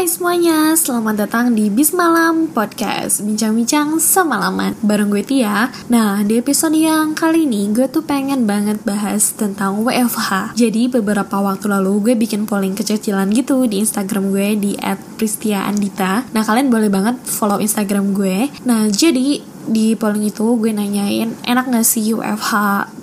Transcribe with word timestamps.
Hai 0.00 0.08
semuanya, 0.08 0.72
selamat 0.80 1.28
datang 1.28 1.52
di 1.52 1.68
Bis 1.68 1.92
Malam 1.92 2.48
Podcast. 2.48 3.20
Bincang-bincang 3.20 4.00
semalaman 4.00 4.72
bareng 4.80 5.12
gue 5.12 5.20
Tia. 5.20 5.68
Nah, 5.92 6.24
di 6.24 6.40
episode 6.40 6.72
yang 6.72 7.12
kali 7.12 7.44
ini 7.44 7.68
gue 7.68 7.84
tuh 7.84 8.00
pengen 8.00 8.48
banget 8.48 8.80
bahas 8.80 9.36
tentang 9.36 9.84
WFH 9.84 10.56
Jadi 10.56 10.88
beberapa 10.88 11.44
waktu 11.44 11.68
lalu 11.68 12.00
gue 12.00 12.14
bikin 12.16 12.48
polling 12.48 12.72
kecil-kecilan 12.80 13.28
gitu 13.36 13.68
di 13.68 13.84
Instagram 13.84 14.32
gue 14.32 14.48
di 14.56 14.72
@pristiaandita 15.20 16.32
Nah, 16.32 16.42
kalian 16.48 16.72
boleh 16.72 16.88
banget 16.88 17.20
follow 17.28 17.60
Instagram 17.60 18.16
gue. 18.16 18.48
Nah, 18.64 18.88
jadi 18.88 19.44
di 19.66 19.92
polling 19.98 20.28
itu 20.28 20.56
gue 20.56 20.72
nanyain 20.72 21.36
enak 21.44 21.66
gak 21.68 21.86
sih 21.86 22.14
WFH 22.16 22.52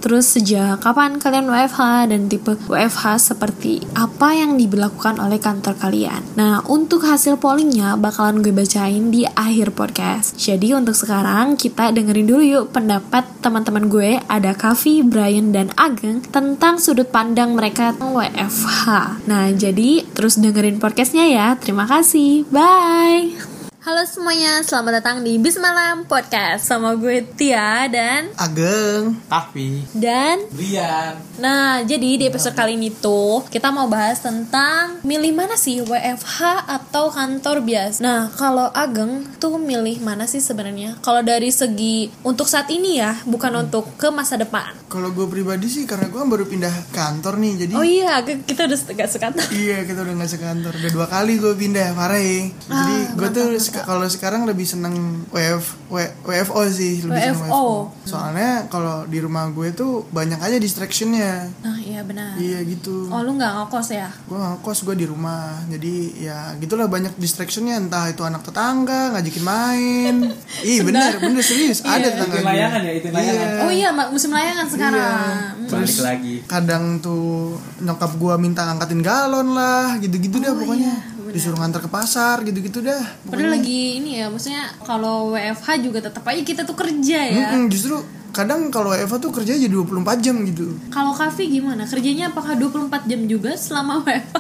terus 0.02 0.38
sejak 0.38 0.80
kapan 0.80 1.20
kalian 1.20 1.50
WFH 1.50 2.10
dan 2.10 2.32
tipe 2.32 2.56
WFH 2.70 3.34
seperti 3.34 3.84
apa 3.98 4.34
yang 4.34 4.56
diberlakukan 4.56 5.20
oleh 5.20 5.42
kantor 5.42 5.76
kalian? 5.76 6.22
Nah 6.40 6.64
untuk 6.70 7.04
hasil 7.04 7.42
pollingnya 7.42 8.00
bakalan 8.00 8.40
gue 8.40 8.54
bacain 8.54 9.10
di 9.12 9.28
akhir 9.28 9.76
podcast. 9.76 10.38
Jadi 10.40 10.72
untuk 10.72 10.96
sekarang 10.96 11.60
kita 11.60 11.92
dengerin 11.92 12.28
dulu 12.30 12.44
yuk 12.46 12.66
pendapat 12.72 13.26
teman-teman 13.44 13.90
gue 13.92 14.22
ada 14.30 14.54
Kavi, 14.56 15.04
Brian, 15.04 15.52
dan 15.52 15.74
Ageng 15.76 16.24
tentang 16.30 16.80
sudut 16.80 17.10
pandang 17.10 17.58
mereka 17.58 17.92
tentang 17.92 18.14
WFH 18.16 18.88
nah 19.28 19.50
jadi 19.52 20.08
terus 20.14 20.40
dengerin 20.40 20.80
podcastnya 20.80 21.28
ya. 21.28 21.48
Terima 21.60 21.90
kasih. 21.90 22.48
Bye 22.48 23.57
Halo 23.88 24.04
semuanya, 24.04 24.60
selamat 24.68 25.00
datang 25.00 25.18
di 25.24 25.40
Bis 25.40 25.56
Malam 25.56 26.04
Podcast 26.12 26.68
sama 26.68 27.00
gue 27.00 27.24
Tia 27.24 27.88
dan 27.88 28.36
Ageng 28.36 29.16
Tapi 29.32 29.80
dan 29.96 30.44
Brian 30.52 31.16
Nah, 31.40 31.86
jadi 31.86 32.20
di 32.20 32.26
episode 32.28 32.52
kali 32.58 32.76
ini 32.76 32.92
tuh 32.92 33.48
kita 33.48 33.72
mau 33.72 33.88
bahas 33.88 34.20
tentang 34.20 35.00
milih 35.08 35.32
mana 35.38 35.56
sih 35.56 35.86
WFH 35.86 36.68
atau 36.68 37.14
kantor 37.14 37.62
biasa. 37.62 38.02
Nah, 38.02 38.28
kalau 38.34 38.74
Ageng 38.74 39.24
tuh 39.38 39.62
milih 39.62 40.02
mana 40.02 40.26
sih 40.26 40.42
sebenarnya? 40.42 40.98
Kalau 41.06 41.22
dari 41.22 41.54
segi 41.54 42.10
untuk 42.26 42.50
saat 42.50 42.68
ini 42.74 43.00
ya, 43.00 43.22
bukan 43.24 43.70
untuk 43.70 43.86
ke 44.02 44.10
masa 44.10 44.36
depan. 44.36 44.74
Kalau 44.90 45.14
gue 45.14 45.30
pribadi 45.30 45.70
sih 45.70 45.86
karena 45.86 46.10
gue 46.10 46.18
kan 46.18 46.26
baru 46.26 46.50
pindah 46.50 46.74
kantor 46.90 47.38
nih 47.38 47.54
Jadi 47.64 47.74
Oh 47.78 47.86
iya, 47.86 48.18
Ageng 48.18 48.42
kita 48.44 48.66
udah 48.66 48.80
gak 48.98 49.10
sekantor. 49.14 49.46
Iya 49.54 49.86
kita 49.86 50.00
udah 50.02 50.14
gak 50.16 50.32
sekantor 50.32 50.74
Udah 50.74 50.92
dua 50.96 51.08
kali 51.12 51.38
gue 51.38 51.54
pindah 51.54 51.92
parah 51.94 52.18
ya 52.18 52.50
Jadi 52.50 52.96
Ah, 52.98 53.14
gue 53.14 53.30
tuh 53.30 53.48
kalau 53.80 54.06
sekarang 54.06 54.44
lebih 54.44 54.64
seneng 54.64 54.96
WF, 55.28 55.64
W- 55.88 56.14
WFO 56.24 56.62
sih 56.68 57.02
lebih 57.02 57.20
seneng 57.28 57.46
WFO. 57.46 57.66
Soalnya 58.04 58.50
kalau 58.68 59.04
di 59.04 59.18
rumah 59.18 59.50
gue 59.50 59.70
tuh 59.72 60.08
banyak 60.08 60.38
aja 60.38 60.58
distractionnya 60.58 61.50
Nah, 61.60 61.78
iya 61.78 62.02
benar. 62.02 62.34
Iya 62.36 62.64
gitu 62.64 63.08
Oh, 63.08 63.20
lu 63.20 63.36
nggak 63.36 63.52
ngekos 63.58 63.90
ya? 63.92 64.08
Gue 64.24 64.36
ngekos 64.36 64.80
gue 64.84 64.96
di 64.96 65.06
rumah 65.06 65.60
Jadi 65.66 65.96
ya 66.20 66.56
gitulah 66.56 66.86
banyak 66.86 67.14
distractionnya 67.16 67.78
Entah 67.78 68.08
itu 68.08 68.22
anak 68.22 68.42
tetangga 68.42 69.12
ngajakin 69.12 69.44
main 69.44 70.16
Ih 70.66 70.80
bener 70.82 71.20
bener 71.20 71.42
serius 71.42 71.82
Ada 71.82 72.08
tetangga 72.10 72.32
Itu 72.32 72.40
gue. 72.40 72.48
layangan 72.48 72.82
ya, 72.82 72.92
itu 72.94 73.08
layangan. 73.10 73.48
Iya. 73.48 73.60
Oh 73.60 73.72
iya, 73.72 73.88
musim 74.08 74.32
layangan 74.32 74.68
sekarang. 74.68 75.26
Hmm. 75.58 75.68
Balik 75.68 76.00
lagi 76.00 76.36
kadang 76.44 76.84
tuh 76.98 77.56
nyokap 77.78 78.16
gua 78.16 78.36
minta 78.36 78.64
angkatin 78.64 79.00
galon 79.00 79.52
lah 79.52 79.98
gitu-gitu 79.98 80.38
dah 80.38 80.50
Oh, 80.50 80.58
pokoknya 80.58 80.88
iya, 80.88 80.96
benar. 81.12 81.17
Disuruh 81.38 81.56
ngantar 81.56 81.80
ke 81.80 81.88
pasar 81.88 82.42
gitu-gitu 82.42 82.82
dah 82.82 83.22
Padahal 83.24 83.54
lagi 83.54 84.02
ini 84.02 84.18
ya, 84.18 84.28
maksudnya 84.28 84.74
kalau 84.82 85.32
WFH 85.32 85.68
juga 85.80 86.00
tetap 86.02 86.26
aja 86.26 86.42
kita 86.42 86.62
tuh 86.64 86.74
kerja 86.74 87.20
ya. 87.22 87.54
Mm-mm, 87.54 87.70
justru 87.70 88.02
kadang 88.30 88.70
kalau 88.70 88.92
Eva 88.92 89.18
tuh 89.18 89.30
kerja 89.30 89.54
aja 89.54 89.66
24 89.66 89.98
jam 90.20 90.38
gitu 90.44 90.78
Kalau 90.90 91.10
Kavi 91.10 91.44
gimana? 91.50 91.86
Kerjanya 91.86 92.30
apakah 92.30 92.54
24 92.54 93.06
jam 93.06 93.26
juga 93.26 93.54
selama 93.54 93.98
WFH? 94.04 94.38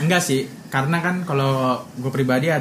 Enggak 0.00 0.20
sih 0.20 0.44
Karena 0.68 1.00
kan 1.00 1.24
kalau 1.24 1.80
gue 1.94 2.08
pribadi 2.08 2.48
eh, 2.48 2.60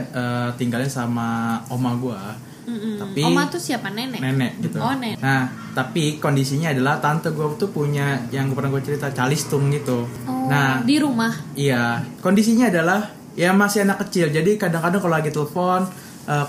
tinggalnya 0.56 0.88
sama 0.88 1.60
oma 1.68 1.92
gue 1.96 2.20
Mm-mm. 2.68 3.00
Tapi 3.00 3.20
Oma 3.22 3.48
tuh 3.48 3.60
siapa? 3.60 3.88
Nenek? 3.88 4.20
Nenek 4.20 4.52
gitu 4.60 4.80
Oh, 4.80 4.92
nenek. 4.92 5.20
Nah 5.20 5.48
tapi 5.72 6.20
kondisinya 6.20 6.72
adalah 6.72 7.00
tante 7.00 7.32
gue 7.32 7.48
tuh 7.56 7.68
punya 7.68 8.24
Yang 8.28 8.56
pernah 8.56 8.70
gue 8.72 8.84
cerita 8.84 9.08
calistung 9.12 9.68
gitu 9.72 10.04
Oh, 10.24 10.48
Nah 10.48 10.80
di 10.84 10.96
rumah. 11.00 11.32
Iya, 11.52 12.00
kondisinya 12.20 12.72
adalah 12.72 13.17
ya 13.38 13.54
masih 13.54 13.86
anak 13.86 14.02
kecil. 14.10 14.34
Jadi 14.34 14.58
kadang-kadang 14.58 15.00
kalau 15.00 15.14
lagi 15.14 15.30
telepon, 15.30 15.86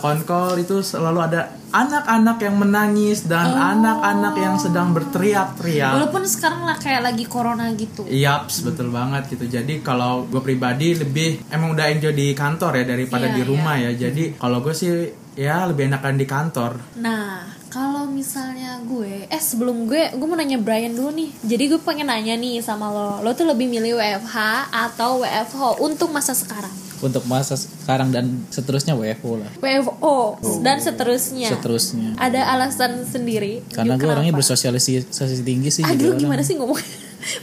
konkol 0.03 0.59
itu 0.59 0.83
selalu 0.83 1.23
ada 1.23 1.55
anak-anak 1.71 2.43
yang 2.43 2.57
menangis 2.59 3.29
dan 3.31 3.47
Oh. 3.47 3.61
anak-anak 3.77 4.35
yang 4.35 4.57
sedang 4.59 4.91
berteriak-teriak. 4.91 5.95
Walaupun 6.03 6.25
sekarang 6.27 6.67
lah 6.67 6.75
kayak 6.75 7.05
lagi 7.05 7.29
corona 7.29 7.71
gitu. 7.77 8.03
Yaps, 8.09 8.67
betul 8.67 8.91
banget 8.91 9.31
gitu. 9.31 9.47
Jadi 9.47 9.85
kalau 9.85 10.27
gue 10.27 10.41
pribadi 10.43 10.99
lebih 10.99 11.45
emang 11.53 11.77
udah 11.79 11.93
enjoy 11.95 12.11
di 12.11 12.33
kantor 12.35 12.83
ya 12.83 12.85
daripada 12.91 13.31
Iya, 13.31 13.37
di 13.39 13.43
rumah 13.47 13.77
ya. 13.79 13.95
Jadi 13.95 14.35
kalau 14.35 14.65
gue 14.65 14.75
sih 14.75 14.91
ya 15.39 15.71
lebih 15.71 15.87
enakan 15.87 16.19
di 16.19 16.27
kantor. 16.27 16.73
Nah, 16.99 17.47
kalau 17.71 18.11
misalnya 18.11 18.83
gue, 18.83 19.31
eh 19.31 19.39
sebelum 19.39 19.87
gue, 19.87 20.11
gue 20.11 20.27
mau 20.27 20.35
nanya 20.35 20.59
Brian 20.59 20.91
dulu 20.91 21.15
nih. 21.15 21.31
Jadi 21.47 21.65
gue 21.71 21.79
pengen 21.79 22.11
nanya 22.11 22.35
nih 22.35 22.59
sama 22.59 22.91
lo, 22.91 23.23
lo 23.23 23.31
tuh 23.33 23.47
lebih 23.47 23.71
milih 23.71 23.95
WFH 23.95 24.37
atau 24.69 25.23
WFH 25.23 25.79
untuk 25.79 26.11
masa 26.11 26.35
sekarang? 26.35 26.75
untuk 26.99 27.23
masa 27.31 27.55
sekarang 27.55 28.11
dan 28.11 28.43
seterusnya 28.51 28.99
WFO 28.99 29.39
lah 29.39 29.47
WFO 29.63 30.35
dan 30.67 30.83
seterusnya. 30.83 31.47
seterusnya 31.47 32.19
Ada 32.19 32.59
alasan 32.59 33.07
sendiri. 33.07 33.63
karena 33.71 33.95
gue 33.95 34.03
Kenapa? 34.03 34.19
orangnya 34.19 34.35
bersosialisasi 34.35 35.47
tinggi 35.47 35.71
sih 35.71 35.87
jadi 35.87 35.95
Aduh, 35.95 36.11
orang 36.11 36.19
gimana 36.19 36.43
sih 36.43 36.59
ngomong? 36.59 36.75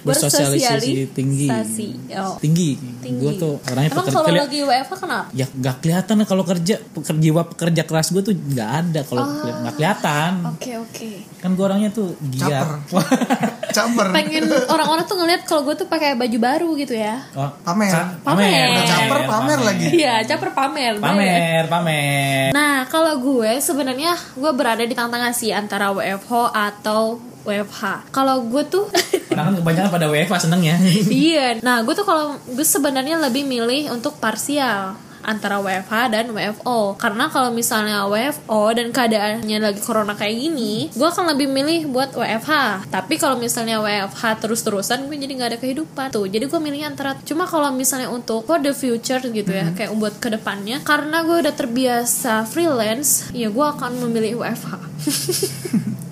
Bersosialisasi 0.02 1.12
tinggi. 1.12 1.48
Oh. 2.12 2.36
tinggi, 2.38 2.78
Tinggi. 3.00 3.20
gue 3.20 3.32
tuh 3.36 3.54
orangnya 3.64 3.90
Emang 3.90 3.98
pekerja 4.02 4.16
kalau 4.16 4.28
keli- 4.28 4.42
lagi 4.42 4.60
WFH 4.62 4.94
kenapa? 4.98 5.26
ya 5.32 5.46
gak 5.50 5.76
kelihatan 5.80 6.16
kalau 6.24 6.44
kerja 6.44 6.76
pekerja 6.82 7.22
jiwa 7.22 7.42
pekerja 7.46 7.82
keras 7.84 8.08
gue 8.10 8.22
tuh 8.22 8.34
nggak 8.34 8.70
ada 8.76 9.02
kalau 9.04 9.24
Oh. 9.24 9.60
nggak 9.62 9.76
kelihatan 9.76 10.32
Oke 10.48 10.72
oke. 10.76 11.10
kan 11.38 11.50
gue 11.52 11.64
orangnya 11.64 11.90
tuh 11.90 12.14
giat 12.24 12.68
caper 13.76 14.08
Pengen 14.12 14.48
orang-orang 14.66 15.04
tuh 15.04 15.18
ngeliat 15.18 15.42
kalau 15.44 15.62
gue 15.64 15.76
tuh 15.76 15.86
pakai 15.86 16.16
baju 16.16 16.38
baru 16.40 16.70
gitu 16.76 16.96
ya. 16.96 17.20
Oh, 17.34 17.52
Pamer. 17.60 17.92
ca- 17.92 18.16
Pamer. 18.24 18.72
Udah 18.72 18.86
caper 18.88 19.20
pamer 19.26 19.60
lagi 19.62 19.86
Iya, 19.94 20.16
caper 20.24 20.50
pamer. 20.52 20.94
pamer 20.98 21.64
pamer 21.68 22.50
Nah, 22.52 22.88
kalau 22.88 23.18
gue 23.18 23.60
sebenarnya 23.60 24.16
gue 24.34 24.52
berada 24.52 24.80
di 24.80 24.94
tengah-tengah 24.94 25.32
sih 25.32 25.52
antara 25.52 25.92
WFH 25.92 26.32
atau 26.50 27.20
WFH. 27.44 28.10
Kalau 28.10 28.42
gue 28.44 28.64
tuh 28.66 28.88
orang 29.36 29.52
kan 29.52 29.56
kebanyakan 29.60 29.92
pada 29.92 30.08
WFA 30.08 30.38
seneng 30.40 30.62
ya 30.64 30.76
iya. 31.28 31.48
Nah, 31.60 31.84
gue 31.84 31.94
tuh 31.94 32.08
kalau 32.08 32.40
gue 32.48 32.66
sebenarnya 32.66 33.20
lebih 33.20 33.44
milih 33.44 33.92
untuk 33.92 34.18
parsial 34.18 34.96
antara 35.26 35.58
WFH 35.58 36.14
dan 36.14 36.26
WFO 36.30 36.94
karena 37.02 37.26
kalau 37.34 37.50
misalnya 37.50 38.06
WFO 38.06 38.72
dan 38.78 38.94
keadaannya 38.94 39.58
lagi 39.58 39.82
corona 39.82 40.14
kayak 40.14 40.38
gini 40.38 40.94
gue 40.94 41.08
akan 41.10 41.34
lebih 41.34 41.50
milih 41.50 41.90
buat 41.90 42.14
WFH 42.14 42.86
tapi 42.94 43.18
kalau 43.18 43.36
misalnya 43.42 43.82
WFH 43.82 44.46
terus-terusan 44.46 45.10
gue 45.10 45.18
jadi 45.18 45.34
nggak 45.34 45.50
ada 45.58 45.60
kehidupan. 45.60 46.14
Tuh 46.14 46.30
jadi 46.30 46.46
gue 46.46 46.60
milih 46.62 46.86
antara 46.86 47.18
cuma 47.26 47.50
kalau 47.50 47.74
misalnya 47.74 48.14
untuk 48.14 48.46
for 48.46 48.62
the 48.62 48.72
future 48.72 49.20
gitu 49.20 49.50
ya 49.50 49.74
kayak 49.74 49.98
buat 49.98 50.22
ke 50.22 50.30
depannya. 50.30 50.86
Karena 50.86 51.26
gue 51.26 51.42
udah 51.42 51.56
terbiasa 51.58 52.46
freelance 52.46 53.34
ya 53.34 53.50
gue 53.50 53.66
akan 53.66 54.06
memilih 54.06 54.46
WFH 54.46 54.72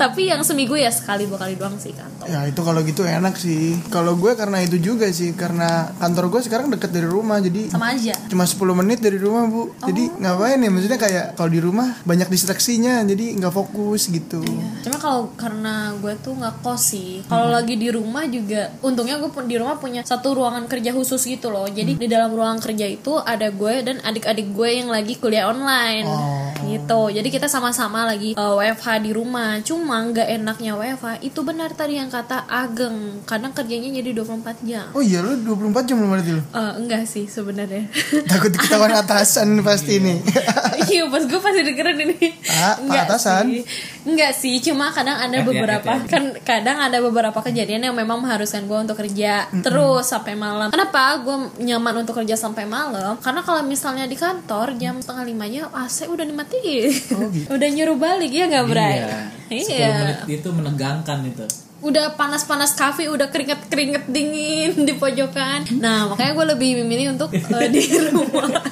tapi 0.00 0.30
yang 0.30 0.40
seminggu 0.42 0.74
ya 0.78 0.90
sekali 0.90 1.26
dua 1.26 1.38
kali 1.40 1.54
doang 1.58 1.76
sih 1.76 1.92
kantor 1.92 2.26
Ya 2.26 2.40
itu 2.48 2.60
kalau 2.64 2.80
gitu 2.80 3.04
enak 3.04 3.36
sih. 3.36 3.76
Kalau 3.92 4.16
gue 4.16 4.32
karena 4.32 4.64
itu 4.64 4.80
juga 4.80 5.04
sih 5.12 5.36
Karena 5.36 5.92
kantor 6.00 6.32
gue 6.32 6.40
sekarang 6.40 6.72
deket 6.72 6.88
dari 6.88 7.04
rumah 7.04 7.36
Jadi 7.38 7.68
sama 7.68 7.92
aja? 7.92 8.16
cuma 8.30 8.48
10 8.48 8.80
menit 8.80 8.98
dari 9.04 9.20
rumah 9.20 9.44
bu. 9.44 9.76
Jadi 9.84 10.08
ngapain 10.20 10.56
ya? 10.56 10.70
Maksudnya 10.72 10.98
kayak 11.00 11.26
kalau 11.36 11.50
di 11.52 11.60
rumah 11.60 11.88
banyak 12.08 12.28
distraksinya 12.32 13.04
Jadi 13.04 13.36
nggak 13.36 13.52
fokus 13.52 14.08
gitu. 14.08 14.40
Cuma 14.84 14.96
kalau 14.96 15.30
karena 15.36 15.92
gue 16.00 16.14
tuh 16.20 16.32
nggak 16.32 16.64
kos 16.64 16.94
sih. 16.94 17.20
Kalau 17.28 17.50
lagi 17.52 17.74
di 17.76 17.88
rumah 17.90 18.24
juga, 18.28 18.72
untungnya 18.84 19.16
gue 19.20 19.30
pun 19.32 19.44
di 19.44 19.56
rumah 19.56 19.76
punya 19.80 20.04
satu 20.04 20.36
ruangan 20.36 20.64
kerja 20.68 20.92
khusus 20.92 21.20
gitu 21.24 21.48
loh. 21.52 21.66
Jadi 21.68 21.96
di 21.96 22.06
dalam 22.08 22.32
ruangan 22.32 22.60
kerja 22.60 22.86
itu 22.88 23.16
ada 23.20 23.48
gue 23.50 23.74
dan 23.84 23.96
adik-adik 24.04 24.52
gue 24.52 24.68
yang 24.84 24.88
lagi 24.92 25.16
kuliah 25.18 25.48
online. 25.48 26.06
Oh. 26.06 26.43
Gitu. 26.74 27.00
Jadi 27.14 27.28
kita 27.30 27.46
sama-sama 27.46 28.04
lagi 28.08 28.34
uh, 28.34 28.58
WFH 28.58 29.02
di 29.04 29.10
rumah. 29.14 29.62
Cuma 29.62 30.02
nggak 30.02 30.28
enaknya 30.42 30.74
WFH 30.74 31.22
itu 31.22 31.40
benar 31.46 31.70
tadi 31.72 31.96
yang 31.96 32.10
kata 32.10 32.44
Ageng. 32.50 33.22
Kadang 33.24 33.54
kerjanya 33.54 33.90
jadi 34.02 34.10
24 34.16 34.66
jam. 34.66 34.86
Oh 34.92 35.02
iya 35.02 35.22
lo 35.22 35.38
24 35.38 35.88
jam 35.88 35.96
lo 36.02 36.10
berarti 36.10 36.32
lo 36.34 36.42
Eh, 36.44 36.72
enggak 36.80 37.06
sih 37.06 37.24
sebenarnya. 37.30 37.86
Takut 38.30 38.52
ketahuan 38.54 38.94
atasan 38.94 39.62
pasti 39.62 40.02
nih 40.02 40.18
Iya, 40.90 41.08
pas 41.08 41.22
gue 41.24 41.40
pasti 41.40 41.60
dengerin 41.64 41.98
ini. 42.10 42.28
Ah, 42.60 42.74
Pak 42.76 43.02
atasan. 43.08 43.44
sih. 43.50 43.62
Enggak 44.04 44.32
sih, 44.32 44.60
cuma 44.60 44.88
kadang 44.88 45.16
ada 45.16 45.32
Hati-hati, 45.34 45.48
beberapa 45.50 45.90
hati-hati. 45.96 46.12
kan 46.12 46.22
kadang 46.40 46.76
ada 46.78 47.00
beberapa 47.00 47.40
kejadian 47.40 47.80
yang 47.82 47.94
memang 47.94 48.20
mengharuskan 48.20 48.64
gue 48.64 48.78
untuk 48.78 48.96
kerja 48.96 49.32
terus 49.58 50.04
sampai 50.04 50.32
malam. 50.34 50.68
Kenapa 50.68 51.16
gue 51.18 51.36
nyaman 51.60 52.04
untuk 52.04 52.12
kerja 52.14 52.34
sampai 52.34 52.64
malam? 52.64 53.16
Karena 53.16 53.40
kalau 53.40 53.62
misalnya 53.62 54.04
di 54.04 54.14
kantor 54.14 54.76
jam 54.76 54.98
setengah 54.98 55.24
limanya 55.24 55.62
AC 55.72 56.04
udah 56.04 56.20
dimatiin. 56.22 56.92
Oh, 57.12 57.28
gitu. 57.28 57.48
udah 57.56 57.68
nyuruh 57.70 57.96
balik 57.96 58.28
ya 58.28 58.44
nggak 58.44 58.66
Bray? 58.66 58.96
Iya. 59.00 59.16
10 59.48 59.72
Iya. 59.72 59.88
menit 59.96 60.20
itu 60.30 60.48
menegangkan 60.50 61.18
itu. 61.24 61.44
Udah 61.84 62.16
panas-panas 62.16 62.72
kafe, 62.72 63.12
udah 63.12 63.28
keringet-keringet 63.28 64.08
dingin 64.08 64.88
di 64.88 64.96
pojokan. 64.96 65.68
Nah, 65.76 66.08
makanya 66.08 66.32
gue 66.32 66.46
lebih 66.56 66.70
memilih 66.80 67.12
untuk 67.12 67.28
eh, 67.36 67.68
di 67.68 67.84
rumah. 68.08 68.64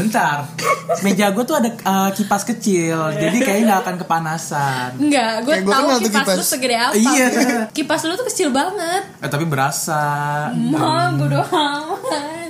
Bentar. 0.00 0.48
Meja 1.04 1.28
gue 1.28 1.44
tuh 1.44 1.60
ada 1.60 1.68
eh, 1.68 2.10
kipas 2.16 2.48
kecil, 2.48 3.12
jadi 3.12 3.36
kayaknya 3.36 3.64
nggak 3.68 3.82
akan 3.84 3.96
kepanasan. 4.00 4.88
Enggak, 4.96 5.44
gue 5.44 5.54
tahu 5.60 5.68
kenal 5.68 5.98
tuh 6.00 6.08
kipas, 6.08 6.24
lu 6.24 6.40
kipas. 6.40 6.48
segede 6.48 6.76
apa. 6.80 6.94
Iya. 6.96 7.28
Kipas 7.68 8.00
lu 8.08 8.16
tuh 8.16 8.26
kecil 8.32 8.48
banget. 8.48 9.02
Eh 9.20 9.28
tapi 9.28 9.44
berasa. 9.44 10.00
Mah, 10.56 11.12
bodo 11.20 11.44
amat. 11.44 12.48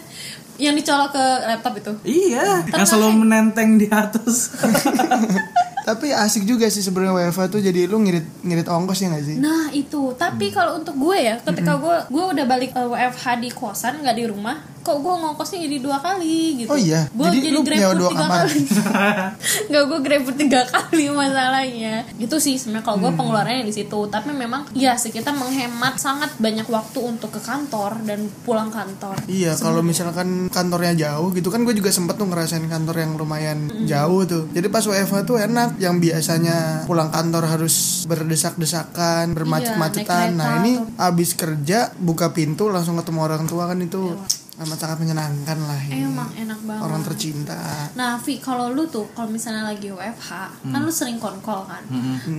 Yang 0.54 0.86
dicolok 0.86 1.10
ke 1.10 1.26
laptop 1.50 1.74
itu. 1.82 1.92
Iya, 2.06 2.62
yang 2.70 2.86
selalu 2.86 3.26
menenteng 3.26 3.74
di 3.74 3.90
atas. 3.90 4.54
Tapi 5.84 6.16
asik 6.16 6.48
juga 6.48 6.64
sih 6.72 6.80
sebenarnya 6.80 7.28
WFH 7.28 7.52
tuh 7.52 7.60
jadi 7.60 7.84
lu 7.84 8.00
ngirit 8.00 8.24
ngirit 8.40 8.66
ongkos 8.72 9.04
ya 9.04 9.12
gak 9.12 9.24
sih? 9.28 9.36
Nah 9.36 9.68
itu, 9.68 10.16
tapi 10.16 10.48
kalau 10.48 10.80
untuk 10.80 10.96
gue 10.96 11.16
ya, 11.20 11.36
ketika 11.44 11.76
gue 11.76 11.96
gue 12.08 12.24
udah 12.24 12.44
balik 12.48 12.72
ke 12.72 12.80
WFH 12.80 13.24
di 13.44 13.52
kosan 13.52 14.00
nggak 14.00 14.16
di 14.16 14.24
rumah, 14.24 14.56
kok 14.84 14.96
gue 14.96 15.14
ngongkosnya 15.14 15.58
jadi 15.62 15.76
dua 15.80 15.98
kali 15.98 16.36
gitu. 16.60 16.68
Oh 16.68 16.76
iya? 16.76 17.08
gue 17.08 17.24
Jadi 17.24 17.38
jadi, 17.40 17.48
GrabFood 17.56 17.80
nyewa 17.80 17.94
dua 17.94 18.10
tiga 18.10 18.20
kamar? 18.22 18.36
kali. 18.38 18.60
Nggak 19.68 19.84
gue 19.84 19.98
GrabFood 20.00 20.36
tiga 20.38 20.60
kali 20.64 21.04
masalahnya. 21.08 21.94
Gitu 22.14 22.36
sih 22.36 22.54
sebenarnya 22.54 22.84
kalau 22.84 22.98
gue 23.00 23.08
Hmm. 23.08 23.18
pengeluarannya 23.18 23.64
di 23.64 23.72
situ. 23.72 23.98
Tapi 24.06 24.28
memang 24.30 24.68
ya 24.72 24.94
sih 24.94 25.08
kita 25.08 25.32
menghemat 25.32 25.96
sangat 25.96 26.36
banyak 26.36 26.66
waktu 26.66 26.98
untuk 27.00 27.30
ke 27.30 27.40
kantor 27.40 27.96
dan 28.02 28.26
pulang 28.42 28.68
kantor. 28.68 29.16
Iya, 29.24 29.56
kalau 29.56 29.80
misalkan 29.80 30.46
kantornya 30.48 30.92
jauh 30.94 31.30
gitu 31.30 31.48
kan 31.48 31.62
gue 31.62 31.72
juga 31.72 31.88
sempet 31.88 32.14
tuh 32.14 32.26
ngerasain 32.26 32.62
kantor 32.62 32.96
yang 32.98 33.12
lumayan 33.14 33.58
jauh 33.84 34.22
tuh. 34.24 34.46
Jadi 34.50 34.68
pas 34.68 34.82
WFH 34.82 35.24
tuh 35.24 35.38
enak 35.38 35.78
yang 35.78 35.96
biasanya 35.96 36.84
pulang 36.84 37.08
kantor 37.08 37.48
harus 37.48 38.04
berdesak-desakan, 38.04 39.32
bermacet-macetan. 39.32 40.28
naik 40.30 40.36
Nah, 40.36 40.52
ini 40.60 40.72
atau- 40.76 41.06
abis 41.06 41.32
kerja 41.32 41.78
buka 41.96 42.30
pintu 42.30 42.68
langsung 42.68 42.94
ketemu 42.94 43.20
orang 43.22 43.44
tua 43.44 43.64
kan 43.64 43.78
itu 43.78 44.12
amat 44.54 44.78
sangat 44.78 44.98
menyenangkan 44.98 45.58
lah. 45.60 45.80
ini. 45.84 46.06
Emang 46.06 46.30
enak 46.30 46.60
banget. 46.62 46.82
Orang 46.82 47.02
tercinta. 47.02 47.58
Nah, 47.92 48.14
Vi, 48.16 48.38
kalau 48.38 48.70
lu 48.70 48.86
tuh 48.86 49.10
kalau 49.10 49.26
misalnya 49.26 49.66
lagi 49.66 49.90
WFH, 49.90 50.30
Hmm. 50.62 50.70
kan 50.70 50.80
lu 50.80 50.92
sering 50.92 51.18
konkol 51.18 51.66
kan. 51.66 51.82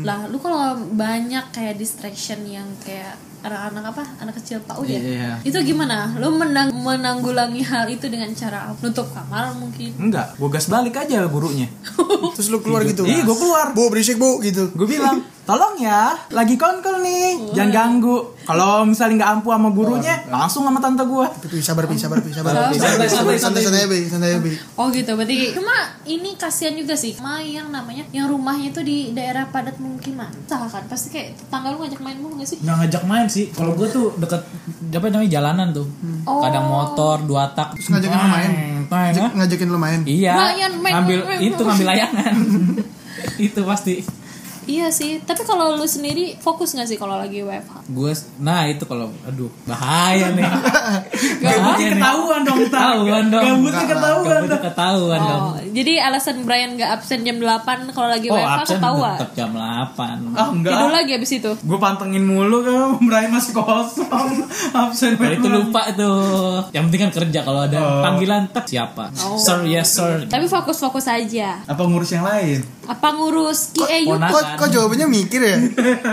Lah, 0.01 0.23
lu 0.25 0.39
kalau 0.39 0.59
banyak 0.89 1.51
kayak 1.51 1.75
distraction 1.75 2.39
yang 2.41 2.63
kayak 2.79 3.13
anak-anak 3.43 3.93
apa? 3.93 4.03
Anak 4.17 4.33
kecil 4.39 4.57
PAUD 4.63 4.87
ya? 4.87 4.97
Iya. 4.97 5.29
Itu 5.43 5.59
gimana? 5.61 6.15
Lu 6.15 6.33
menang 6.33 6.71
menanggulangi 6.71 7.61
hal 7.61 7.85
itu 7.85 8.07
dengan 8.07 8.31
cara? 8.31 8.71
Nutup 8.73 9.11
kamar 9.11 9.51
mungkin. 9.53 9.91
Enggak, 9.99 10.33
gue 10.33 10.49
gas 10.49 10.65
balik 10.65 10.95
aja 10.95 11.27
gurunya. 11.27 11.67
Terus 12.35 12.47
lu 12.47 12.63
keluar 12.63 12.81
gitu. 12.81 13.03
Iya, 13.03 13.21
gue 13.21 13.37
keluar. 13.37 13.75
Bu 13.75 13.91
berisik 13.91 14.15
bu 14.15 14.39
gitu. 14.39 14.71
Gue 14.71 14.87
bilang, 14.87 15.19
tolong 15.45 15.77
ya, 15.77 16.17
lagi 16.33 16.57
konkol 16.57 17.05
nih, 17.05 17.53
jangan 17.53 17.71
ganggu. 17.71 18.33
Kalau 18.45 18.85
misalnya 18.85 19.21
nggak 19.21 19.31
ampuh 19.39 19.51
sama 19.53 19.69
gurunya, 19.73 20.15
langsung 20.29 20.65
sama 20.65 20.81
tante 20.81 21.05
gue. 21.05 21.25
Tapi 21.25 21.57
sabar 21.61 21.85
pi, 21.85 21.95
sabar 21.97 22.17
pi, 22.21 22.29
sabar 22.33 22.51
Sabar, 22.53 22.69
pi. 22.73 22.77
santai, 22.81 23.09
santai, 23.09 23.37
santai, 23.37 23.61
santai, 23.61 23.85
Bi, 23.85 23.99
santai, 24.09 24.37
Bi. 24.41 24.53
Oh 24.77 24.89
gitu, 24.89 25.13
berarti 25.13 25.53
cuma 25.53 25.73
ini 26.05 26.33
kasihan 26.37 26.73
juga 26.73 26.93
sih 26.97 27.13
sama 27.13 27.41
yang 27.41 27.69
namanya 27.69 28.05
yang 28.09 28.29
rumahnya 28.29 28.73
itu 28.73 28.81
di 28.81 28.97
daerah 29.13 29.45
padat 29.49 29.77
pemukiman. 29.77 30.29
Salah 30.49 30.69
kan? 30.69 30.85
Pasti 30.89 31.13
kayak 31.13 31.37
tetangga 31.37 31.73
lu 31.73 31.81
ngajak 31.81 32.01
main 32.01 32.17
mulu 32.17 32.41
gak 32.41 32.49
sih? 32.49 32.57
Nggak 32.61 32.75
ngajak 32.85 33.03
main 33.05 33.27
sih. 33.29 33.45
Kalau 33.53 33.77
gue 33.77 33.87
tuh 33.89 34.13
deket 34.17 34.41
apa 34.93 35.05
namanya 35.13 35.29
jalanan 35.29 35.67
tuh. 35.73 35.87
Oh. 36.25 36.41
Kadang 36.41 36.65
motor 36.69 37.21
dua 37.25 37.53
tak. 37.53 37.77
Terus 37.77 37.93
ngajakin 37.93 38.17
lu 38.17 38.29
main. 38.29 38.51
Ah. 38.89 39.29
Ngajakin 39.33 39.67
lu 39.69 39.77
main. 39.77 39.99
Iya. 40.05 40.33
Ngambil 40.81 41.19
itu 41.41 41.61
ngambil 41.61 41.87
layangan. 41.93 42.33
itu 43.49 43.61
pasti. 43.65 44.24
Iya 44.67 44.89
sih, 44.89 45.21
tapi 45.21 45.41
kalau 45.41 45.73
lu 45.73 45.85
sendiri 45.85 46.35
fokus 46.35 46.73
gak 46.73 46.85
sih 46.85 46.95
kalau 46.95 47.15
lagi 47.15 47.39
WFH? 47.39 47.85
Gue 47.87 48.09
nah 48.37 48.65
itu 48.65 48.81
kalau 48.83 49.13
aduh 49.23 49.49
bahaya 49.63 50.31
nih. 50.31 50.41
Gabutnya 51.37 51.89
ketahuan 51.91 52.41
dong. 52.41 52.57
Ketahuan 52.59 53.23
dong. 53.27 53.43
Gabutnya 53.43 53.85
ketahuan 53.85 54.25
Gabutnya 54.27 54.59
ketahuan 54.61 55.19
dong. 55.21 55.41
Oh, 55.45 55.55
jadi 55.71 55.93
alasan 56.01 56.35
Brian 56.41 56.73
gak 56.73 56.91
absen 56.95 57.21
jam 57.21 57.37
8 57.37 57.61
kalau 57.91 58.09
lagi 58.09 58.27
Oh, 58.27 58.35
WFH 58.35 58.53
absen 58.59 58.77
ketahuan. 58.77 59.15
tetap 59.15 59.31
jam 59.33 59.49
8. 59.51 60.33
Ah, 60.33 60.49
enggak. 60.49 60.71
Tidur 60.71 60.91
lagi 60.91 61.11
abis 61.13 61.31
itu. 61.35 61.51
Gue 61.55 61.77
pantengin 61.77 62.23
mulu 62.23 62.57
kan, 62.61 62.97
Brian 63.01 63.29
masih 63.29 63.53
kosong. 63.53 64.29
Absen 64.75 65.15
Kalau 65.15 65.31
itu 65.31 65.47
lupa 65.47 65.81
tuh. 65.93 66.65
Yang 66.71 66.83
penting 66.85 67.01
kan 67.01 67.11
kerja 67.13 67.39
kalau 67.41 67.61
ada 67.63 67.77
Oh. 67.77 68.01
panggilan 68.01 68.49
tak 68.49 68.65
siapa. 68.65 69.13
Oh. 69.21 69.37
Sir, 69.37 69.61
yes 69.63 69.93
sir. 69.93 70.25
Tapi 70.25 70.47
fokus-fokus 70.47 71.05
aja. 71.05 71.61
Apa 71.63 71.83
ngurus 71.83 72.09
yang 72.09 72.23
lain? 72.23 72.65
Apa 72.85 73.11
ngurus 73.11 73.69
QA 73.71 74.05
Ponak- 74.05 74.31
Kok, 74.55 74.67
kok 74.67 74.69
jawabannya 74.71 75.07
mikir 75.07 75.41
ya? 75.43 75.57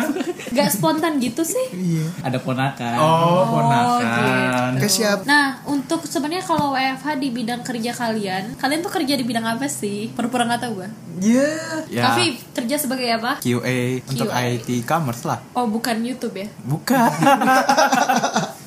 Gak 0.56 0.68
spontan 0.74 1.16
gitu 1.22 1.42
sih? 1.46 1.66
iya. 1.72 2.06
Ada 2.26 2.38
ponakan. 2.42 2.92
Oh, 2.98 3.46
ponakan. 3.48 4.76
Oke 4.76 4.88
siap. 4.90 5.24
Nah, 5.24 5.62
untuk 5.64 6.04
sebenarnya 6.04 6.44
kalau 6.44 6.76
WFH 6.76 7.16
di 7.22 7.28
bidang 7.30 7.62
kerja 7.64 7.94
kalian, 7.94 8.58
kalian 8.58 8.80
tuh 8.84 8.92
kerja 8.92 9.14
di 9.16 9.24
bidang 9.24 9.46
apa 9.46 9.66
sih? 9.70 10.12
Pura-pura 10.12 10.44
nggak 10.44 10.60
tahu 10.60 10.72
gue. 10.82 10.88
Iya. 11.22 11.50
Ya. 11.88 12.02
Tapi 12.10 12.36
kerja 12.52 12.76
sebagai 12.76 13.08
apa? 13.16 13.38
QA 13.40 14.02
untuk 14.04 14.28
QA. 14.28 14.58
IT 14.58 14.68
commerce 14.84 15.22
lah. 15.24 15.38
Oh, 15.56 15.70
bukan 15.70 16.02
YouTube 16.02 16.36
ya? 16.36 16.48
Bukan. 16.66 17.10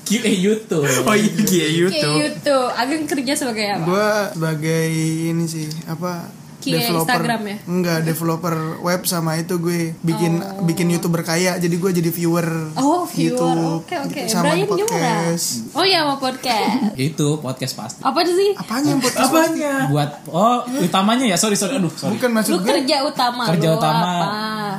QA 0.05 0.31
YouTube. 0.37 0.85
oh 0.85 1.15
iya, 1.17 1.33
QA 1.33 1.69
YouTube. 1.73 2.17
YouTube. 2.21 2.69
Ageng 2.77 3.09
kerja 3.09 3.33
sebagai 3.33 3.65
apa? 3.73 3.85
Gue 3.89 4.09
sebagai 4.37 4.85
ini 5.33 5.45
sih 5.49 5.65
apa? 5.89 6.44
Kia 6.65 6.81
Instagram 6.89 7.41
ya? 7.45 7.57
Enggak, 7.65 7.99
developer 8.01 8.55
web 8.79 9.01
sama 9.03 9.37
itu 9.37 9.55
gue 9.55 9.93
bikin 9.99 10.37
bikin 10.65 10.89
youtuber 10.89 11.21
kaya. 11.21 11.55
Jadi 11.55 11.75
gue 11.75 11.91
jadi 11.93 12.09
viewer. 12.09 12.47
Oh, 12.75 13.05
viewer. 13.05 13.37
YouTube, 13.37 13.81
Oke, 13.83 13.95
oke. 13.95 14.17
gitu, 14.17 14.31
sama 14.31 14.51
Brian 14.51 14.65
podcast. 14.65 15.45
Oh 15.71 15.83
iya, 15.83 16.01
mau 16.01 16.17
podcast. 16.17 16.93
itu 17.07 17.27
podcast 17.37 17.73
pasti. 17.75 18.01
Apa 18.01 18.19
sih? 18.23 18.51
Apanya 18.55 18.89
yang 18.91 19.01
podcast? 19.01 19.29
Apanya? 19.29 19.73
Buat 19.87 20.09
oh 20.27 20.57
utamanya 20.79 21.25
ya 21.25 21.37
sorry 21.37 21.53
sorry 21.53 21.77
aduh 21.77 21.91
sorry. 21.91 22.17
Bukan 22.17 22.29
maksud 22.31 22.51
Lu 22.51 22.59
gue. 22.59 22.69
kerja 22.71 22.97
utama 23.03 23.43
Kerja 23.47 23.67
lu 23.67 23.77
utama 23.77 24.09
apa? 24.09 24.29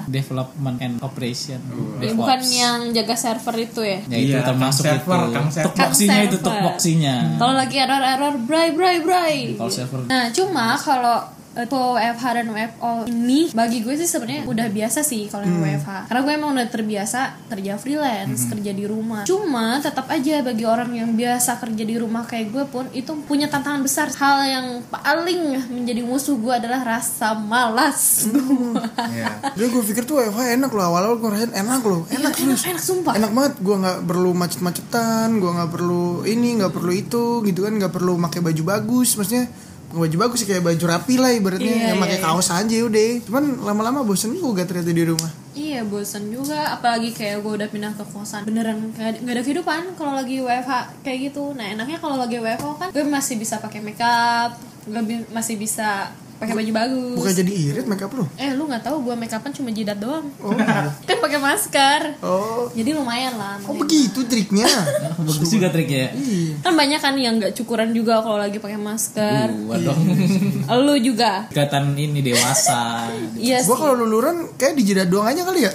development 0.06 0.76
and 0.80 0.94
operation. 1.00 1.60
Ya, 1.96 2.10
DevOps. 2.10 2.16
bukan 2.16 2.40
yang 2.48 2.78
jaga 2.90 3.14
server 3.14 3.56
itu 3.58 3.80
ya? 3.80 3.98
Ya 4.06 4.16
itu 4.16 4.32
Iya, 4.32 4.40
termasuk 4.42 4.82
server, 4.82 5.20
itu. 5.20 5.32
Kang 5.32 5.48
server. 5.48 5.66
Tukboxinya 5.68 6.20
itu 6.22 6.36
tukboxinya. 6.40 7.16
Kalau 7.36 7.54
lagi 7.54 7.76
error-error, 7.76 8.34
bray, 8.42 8.68
bray, 8.72 8.96
bray. 9.00 9.36
Kalau 9.54 9.70
server 9.70 10.00
Nah, 10.06 10.30
cuma 10.30 10.74
kalau 10.76 11.18
itu 11.56 11.80
WFH 11.80 12.24
dan 12.36 12.46
WFO 12.52 12.92
ini 13.08 13.50
bagi 13.56 13.80
gue 13.80 13.94
sih 13.96 14.04
sebenarnya 14.04 14.44
udah 14.44 14.66
biasa 14.68 15.00
sih 15.00 15.26
kalau 15.32 15.48
yang 15.48 15.58
WFH 15.64 16.12
karena 16.12 16.20
gue 16.22 16.32
emang 16.36 16.50
udah 16.52 16.68
terbiasa 16.68 17.20
kerja 17.48 17.72
freelance 17.80 18.46
kerja 18.46 18.70
di 18.76 18.84
rumah. 18.84 19.24
Cuma 19.24 19.80
tetap 19.80 20.06
aja 20.12 20.44
bagi 20.44 20.68
orang 20.68 20.92
yang 20.92 21.10
biasa 21.16 21.58
kerja 21.58 21.84
di 21.88 21.96
rumah 21.96 22.28
kayak 22.28 22.52
gue 22.52 22.64
pun 22.68 22.84
itu 22.92 23.10
punya 23.24 23.48
tantangan 23.48 23.82
besar. 23.82 24.12
Hal 24.12 24.44
yang 24.46 24.66
paling 24.86 25.66
menjadi 25.72 26.04
musuh 26.04 26.38
gue 26.38 26.52
adalah 26.52 26.84
rasa 26.84 27.34
malas 27.34 28.28
gue. 28.28 28.76
Iya. 29.16 29.56
Jadi 29.56 29.68
gue 29.72 29.82
pikir 29.82 30.02
tuh 30.04 30.20
WFH 30.22 30.60
enak 30.60 30.70
loh 30.70 30.84
awal-awal 30.92 31.16
gue 31.18 31.28
ngerasain 31.32 31.54
enak 31.56 31.82
loh, 31.82 32.02
enak 32.12 32.26
enak, 32.26 32.34
serius. 32.36 32.62
enak 32.68 32.82
sumpah. 32.82 33.12
Enak 33.16 33.32
banget, 33.32 33.54
gue 33.62 33.76
nggak 33.76 33.98
perlu 34.04 34.30
macet-macetan, 34.36 35.28
gue 35.40 35.50
nggak 35.50 35.70
perlu 35.72 36.06
ini, 36.28 36.48
nggak 36.60 36.72
perlu 36.72 36.92
itu, 36.92 37.24
gitu 37.46 37.60
kan, 37.64 37.72
nggak 37.78 37.92
perlu 37.92 38.12
pakai 38.28 38.40
baju 38.42 38.62
bagus, 38.66 39.16
maksudnya 39.16 39.46
baju 39.92 40.16
bagus 40.18 40.42
sih 40.42 40.48
kayak 40.48 40.66
baju 40.66 40.84
rapi 40.86 41.14
lah 41.18 41.30
ibaratnya, 41.30 41.70
Iya, 41.70 41.86
yang 41.94 42.00
pakai 42.02 42.18
iya, 42.18 42.24
kaos 42.26 42.48
aja 42.50 42.76
udah. 42.82 43.10
Cuman 43.22 43.44
lama-lama 43.62 44.00
bosen 44.02 44.34
juga 44.34 44.66
ternyata 44.66 44.90
di 44.90 45.04
rumah. 45.06 45.30
Iya 45.56 45.86
bosen 45.86 46.28
juga. 46.30 46.74
Apalagi 46.74 47.14
kayak 47.14 47.42
gue 47.42 47.52
udah 47.62 47.68
pindah 47.70 47.92
ke 47.94 48.04
kosan. 48.10 48.42
Beneran 48.44 48.92
nggak 48.92 49.22
nggak 49.22 49.34
ada 49.34 49.42
kehidupan 49.46 49.82
kalau 49.94 50.12
lagi 50.18 50.42
WFH 50.42 51.02
kayak 51.06 51.18
gitu. 51.30 51.54
Nah 51.54 51.66
enaknya 51.70 51.98
kalau 52.02 52.18
lagi 52.18 52.36
WFH 52.42 52.66
kan 52.82 52.88
gue 52.90 53.04
masih 53.06 53.38
bisa 53.38 53.62
pakai 53.62 53.80
makeup 53.80 54.76
gue 54.86 55.02
masih 55.34 55.58
bisa 55.58 56.14
pakai 56.36 56.54
baju 56.54 56.72
bagus 56.74 57.16
Bukan 57.16 57.32
jadi 57.34 57.52
irit 57.52 57.86
makeup 57.86 58.12
lu. 58.12 58.24
eh 58.36 58.50
lu 58.50 58.64
nggak 58.64 58.82
tahu 58.82 58.96
gue 59.02 59.14
makeupan 59.14 59.50
cuma 59.50 59.70
jidat 59.70 59.96
doang 59.96 60.28
Oh, 60.38 60.52
kan 61.08 61.16
pakai 61.16 61.38
masker 61.38 62.00
oh, 62.20 62.68
jadi 62.70 62.92
lumayan 62.92 63.34
lah 63.34 63.56
oh 63.62 63.74
begitu 63.74 64.20
triknya. 64.22 64.68
bagus 65.18 65.48
juga 65.48 65.68
triknya. 65.68 66.12
Iya. 66.12 66.60
kan 66.60 66.72
banyak 66.72 66.98
kan 66.98 67.14
yang 67.14 67.36
nggak 67.36 67.54
cukuran 67.54 67.90
juga 67.90 68.20
kalau 68.20 68.36
lagi 68.36 68.56
pakai 68.56 68.76
masker 68.76 69.48
Gua 69.58 69.76
dong. 69.78 70.00
lu 70.86 70.94
juga 70.98 71.48
Kelihatan 71.48 71.94
ini 71.94 72.20
dewasa. 72.22 73.08
iya 73.34 73.58
Gue 73.60 73.74
kalau 73.74 73.96
luluran 73.96 74.52
kayak 74.54 74.74
di 74.74 74.84
jidat 74.84 75.08
doang 75.08 75.26
aja 75.26 75.42
kali 75.42 75.62
ya. 75.62 75.72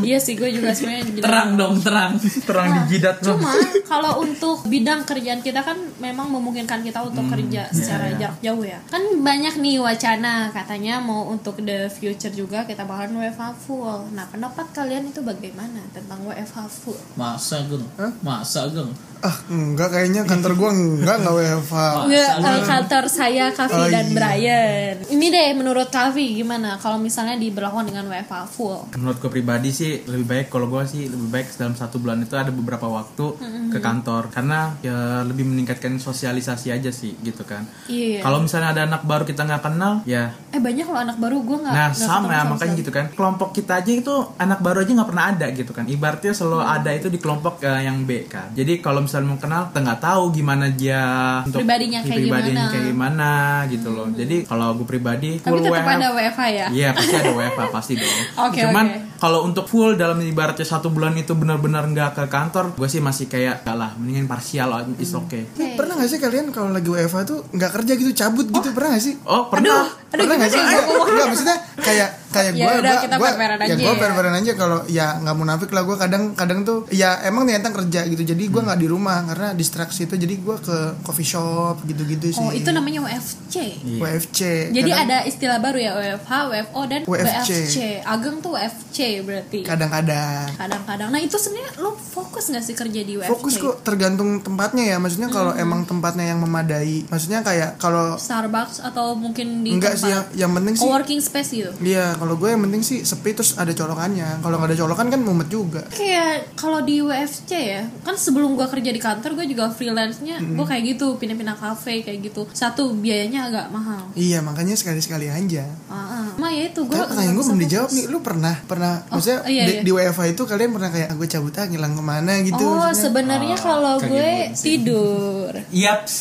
iya 0.00 0.18
sih 0.18 0.34
gue 0.34 0.48
juga 0.50 0.72
sebenarnya 0.72 1.04
jidat 1.06 1.22
terang 1.22 1.50
dong, 1.54 1.74
terang. 1.78 2.12
Terang 2.18 2.66
di 2.72 2.80
jidat 2.90 3.16
lo. 3.20 3.36
Cuma 3.36 3.52
kalau 3.84 4.12
untuk 4.20 4.64
bidang 4.64 5.04
kerjaan 5.04 5.40
kita 5.40 5.60
kan 5.60 5.76
memang 5.98 6.30
memungkinkan 6.30 6.80
kita 6.80 7.02
untuk 7.02 7.26
kerja 7.28 7.68
secara 7.70 8.14
jarak 8.16 8.38
jauh 8.40 8.62
ya. 8.62 8.78
Kan 8.86 9.02
banyak 9.18 9.58
nih 9.58 9.82
wacana 9.82 10.54
katanya 10.54 11.02
mau 11.02 11.26
untuk 11.26 11.58
the 11.66 11.90
future 11.90 12.30
juga 12.30 12.62
kita 12.62 12.86
bakalan 12.86 13.18
WFH 13.18 13.42
full. 13.66 14.06
Nah, 14.14 14.30
pendapat 14.30 14.70
kalian 14.70 15.10
itu 15.10 15.20
bagaimana 15.26 15.82
tentang 15.90 16.22
WFH 16.22 16.58
full? 16.70 17.00
Masa 17.18 17.66
geng? 17.66 17.82
Masa 18.22 18.70
geng? 18.70 18.94
ah 19.20 19.36
enggak 19.52 19.92
kayaknya 19.92 20.24
kantor 20.24 20.52
gua 20.56 20.70
enggak 20.72 21.20
enggak 21.20 21.34
WFH 21.36 21.74
Enggak, 22.08 22.32
kalau 22.40 22.60
kantor 22.64 23.04
saya 23.04 23.44
Kavi 23.52 23.76
Oh, 23.80 23.88
dan 23.88 24.06
iya. 24.08 24.16
Brian. 24.16 24.96
Ini 25.08 25.26
deh 25.30 25.48
menurut 25.56 25.88
Kavi 25.92 26.40
gimana 26.40 26.80
kalau 26.80 26.96
misalnya 26.96 27.36
diberlakukan 27.36 27.92
dengan 27.92 28.08
WFH 28.08 28.34
full? 28.48 28.80
Menurut 28.96 29.20
gue 29.20 29.30
pribadi 29.30 29.70
sih 29.72 30.04
lebih 30.08 30.26
baik 30.26 30.46
kalau 30.48 30.66
gue 30.68 30.82
sih 30.88 31.06
lebih 31.08 31.28
baik 31.32 31.52
dalam 31.56 31.76
satu 31.76 32.00
bulan 32.00 32.24
itu 32.24 32.34
ada 32.36 32.48
beberapa 32.48 32.88
waktu 32.88 33.26
ke 33.70 33.78
kantor 33.78 34.32
karena 34.32 34.74
ya 34.80 35.22
lebih 35.22 35.44
meningkatkan 35.48 36.00
sosialisasi 36.00 36.72
aja 36.72 36.88
sih 36.88 37.14
gitu 37.20 37.44
kan. 37.44 37.68
Iya. 37.92 38.24
Kalau 38.24 38.40
misalnya 38.40 38.72
ada 38.72 38.82
anak 38.88 38.99
baru 39.02 39.22
kita 39.22 39.42
nggak 39.42 39.62
kenal 39.62 39.92
ya 40.04 40.32
Eh 40.50 40.58
banyak 40.58 40.82
loh 40.82 40.98
anak 40.98 41.16
baru 41.16 41.40
gue 41.40 41.58
nggak. 41.58 41.70
Nah 41.70 41.86
nggak 41.88 42.02
sama 42.02 42.26
ketemu 42.26 42.50
makanya 42.50 42.74
gitu 42.76 42.90
kan 42.90 43.04
kelompok 43.10 43.48
kita 43.52 43.72
aja 43.76 43.92
itu 43.92 44.10
anak 44.36 44.58
baru 44.58 44.78
aja 44.80 44.92
nggak 44.92 45.08
pernah 45.08 45.26
ada 45.28 45.46
gitu 45.48 45.70
kan 45.70 45.84
ibaratnya 45.84 46.32
selalu 46.32 46.58
Hmm. 46.60 46.74
ada 46.74 46.90
itu 46.90 47.06
di 47.06 47.16
kelompok 47.16 47.54
eh, 47.62 47.80
yang 47.82 48.02
B 48.02 48.10
kan 48.26 48.50
jadi 48.50 48.72
kalau 48.78 49.00
misalnya 49.00 49.28
mau 49.28 49.38
kenal 49.38 49.62
kita 49.66 49.78
nggak 49.80 50.00
tahu 50.00 50.22
gimana 50.30 50.66
dia 50.68 51.02
Pribadinya 51.46 52.00
kayak 52.00 52.18
pribadinya 52.20 52.50
gimana. 52.60 52.72
kayak 52.72 52.86
gimana 52.86 53.28
gitu 53.66 53.88
loh 53.88 54.06
jadi 54.10 54.36
kalau 54.42 54.74
gue 54.74 54.84
pribadi 54.84 55.30
Tapi 55.36 55.58
tetap 55.60 55.86
ada 55.88 56.08
WFH 56.10 56.40
ya. 56.50 56.66
Iya 56.68 56.88
pasti 56.92 57.14
ada 57.14 57.30
WFH 57.30 57.60
pasti 57.70 57.92
dong. 57.94 58.16
Oke, 58.46 58.60
Cuman 58.60 58.86
oke. 58.86 58.98
Kalau 59.20 59.44
untuk 59.44 59.68
full 59.68 59.94
dalam 59.94 60.16
ibaratnya 60.18 60.64
satu 60.64 60.88
bulan 60.88 61.12
itu 61.14 61.36
benar-benar 61.36 61.84
nggak 61.84 62.10
ke 62.16 62.24
kantor, 62.26 62.72
gue 62.72 62.88
sih 62.88 63.04
masih 63.04 63.28
kayak 63.28 63.60
gak 63.62 63.76
lah, 63.76 63.92
mendingan 64.00 64.24
parsial 64.24 64.72
is 64.96 65.12
Hmm. 65.12 65.28
okay. 65.28 65.44
Oke. 65.44 65.76
pernah 65.76 66.00
gak 66.00 66.08
sih 66.08 66.16
kalian 66.16 66.48
kalau 66.50 66.72
lagi 66.72 66.88
WFH 66.88 67.18
tuh 67.28 67.38
nggak 67.52 67.70
kerja 67.76 67.92
gitu 68.00 68.10
cabut 68.16 68.48
gitu 68.48 68.72
pernah 68.72 68.96
gak 68.96 69.04
sih 69.04 69.14
Oh 69.28 69.52
pernah. 69.52 69.84
Aduh, 69.84 69.86
pernah 70.08 70.34
nggak 70.40 70.50
sih 70.50 70.60
enggak, 70.60 71.26
maksudnya 71.28 71.56
kayak 71.84 72.08
kayak 72.30 72.52
Ya 72.52 72.64
gue 72.64 72.74
gue 72.80 73.06
fair-fairan 73.20 73.58
ya 73.58 73.66
aja 73.66 73.74
gue 73.76 73.84
ya. 73.86 73.94
fair-fairan 73.96 74.34
aja 74.36 74.52
kalau 74.54 74.78
ya 74.86 75.06
nggak 75.16 75.36
munafik 75.36 75.68
lah 75.68 75.82
gue 75.82 75.96
kadang 75.96 76.22
kadang 76.32 76.60
tuh 76.62 76.86
ya 76.88 77.20
emang 77.22 77.44
niatan 77.44 77.70
kerja 77.70 78.06
gitu 78.06 78.22
jadi 78.24 78.42
gue 78.42 78.60
nggak 78.60 78.78
di 78.78 78.86
rumah 78.86 79.22
karena 79.24 79.48
distraksi 79.52 80.04
itu 80.04 80.14
jadi 80.14 80.34
gue 80.36 80.56
ke 80.58 80.76
coffee 81.00 81.26
shop 81.26 81.82
gitu-gitu 81.84 82.30
sih 82.30 82.38
Oh 82.40 82.50
itu 82.50 82.68
namanya 82.68 83.02
WFC. 83.02 83.54
Iya. 83.80 83.98
WFC 84.00 84.40
Jadi 84.70 84.80
Kadang- 84.88 85.04
ada 85.04 85.18
istilah 85.22 85.58
baru 85.58 85.78
ya 85.78 85.92
WFH, 85.92 86.30
WFO 86.46 86.80
dan 86.86 87.00
WFC. 87.04 87.50
WFC. 87.50 87.76
Ageng 88.02 88.36
tuh 88.38 88.50
WFC 88.52 88.98
berarti. 89.20 89.60
kadang-kadang 89.62 90.46
Kadang-kadang. 90.54 91.08
Nah 91.08 91.20
itu 91.20 91.34
sebenarnya 91.34 91.72
lo 91.78 91.94
fokus 91.94 92.46
nggak 92.46 92.62
sih 92.62 92.74
kerja 92.74 93.00
di 93.00 93.14
WFC? 93.16 93.30
fokus 93.30 93.54
kok 93.56 93.82
tergantung 93.82 94.38
tempatnya 94.40 94.84
ya 94.86 94.96
maksudnya 94.96 95.28
kalau 95.28 95.50
Hmm. 95.50 95.62
emang 95.62 95.80
tempatnya 95.82 96.24
yang 96.26 96.38
memadai 96.38 97.04
maksudnya 97.06 97.40
kayak 97.40 97.76
kalau 97.76 98.14
Starbucks 98.14 98.78
atau 98.82 99.12
mungkin 99.14 99.60
di 99.60 99.72
enggak 99.72 99.94
sih 99.94 100.06
yang, 100.06 100.22
tempat 100.22 100.36
yang 100.36 100.50
penting 100.52 100.74
sih 100.74 100.82
coworking 100.82 101.20
space 101.20 101.50
gitu. 101.52 101.70
Iya, 101.80 102.14
kalau 102.20 102.36
gue 102.36 102.48
yang 102.52 102.60
penting 102.68 102.82
sih 102.84 102.98
sepi 103.00 103.32
terus 103.32 103.56
ada 103.56 103.72
colokannya. 103.72 104.44
Kalau 104.44 104.60
nggak 104.60 104.70
ada 104.70 104.78
colokan 104.84 105.06
kan 105.08 105.20
mumet 105.24 105.48
juga. 105.48 105.82
Kayak 105.88 106.52
kalau 106.54 106.84
di 106.84 107.00
WFC 107.00 107.50
ya, 107.56 107.82
kan 108.04 108.14
sebelum 108.14 108.52
gua 108.54 108.68
kerja 108.68 108.92
di 108.92 109.00
kantor 109.00 109.40
gue 109.40 109.46
juga 109.56 109.72
freelance-nya 109.72 110.44
gue 110.44 110.66
kayak 110.68 110.82
gitu, 110.96 111.16
pindah-pindah 111.16 111.56
kafe 111.56 112.04
kayak 112.04 112.20
gitu. 112.28 112.44
Satu 112.52 112.92
biayanya 112.92 113.48
agak 113.48 113.66
mahal. 113.72 114.12
Iya, 114.12 114.44
makanya 114.44 114.76
sekali-sekali 114.76 115.32
aja. 115.32 115.64
Ah, 115.88 115.96
ah. 115.96 116.28
Mah 116.36 116.52
ya 116.52 116.68
itu 116.68 116.84
gue 116.84 116.92
Tapi 116.92 117.08
pertanyaan 117.08 117.34
gue 117.34 117.46
belum 117.48 117.60
dijawab 117.64 117.90
nih. 117.96 118.04
Lu 118.12 118.18
pernah 118.20 118.54
pernah 118.68 118.92
maksudnya 119.08 119.38
iya, 119.48 119.64
di, 119.64 119.72
iya. 119.78 119.82
di 119.86 119.90
WFH 119.90 120.20
itu 120.36 120.42
kalian 120.44 120.70
pernah 120.76 120.90
kayak 120.92 121.08
gue 121.16 121.28
cabut 121.30 121.54
ah 121.56 121.66
ngilang 121.66 121.94
ke 121.96 122.02
mana 122.04 122.32
gitu 122.44 122.66
Oh, 122.66 122.92
sebenarnya 122.92 123.56
kalau 123.56 123.96
kayak 123.96 124.10
gue 124.10 124.30
gitu 124.52 124.64
tidur. 124.66 125.52
Yaps. 125.72 126.14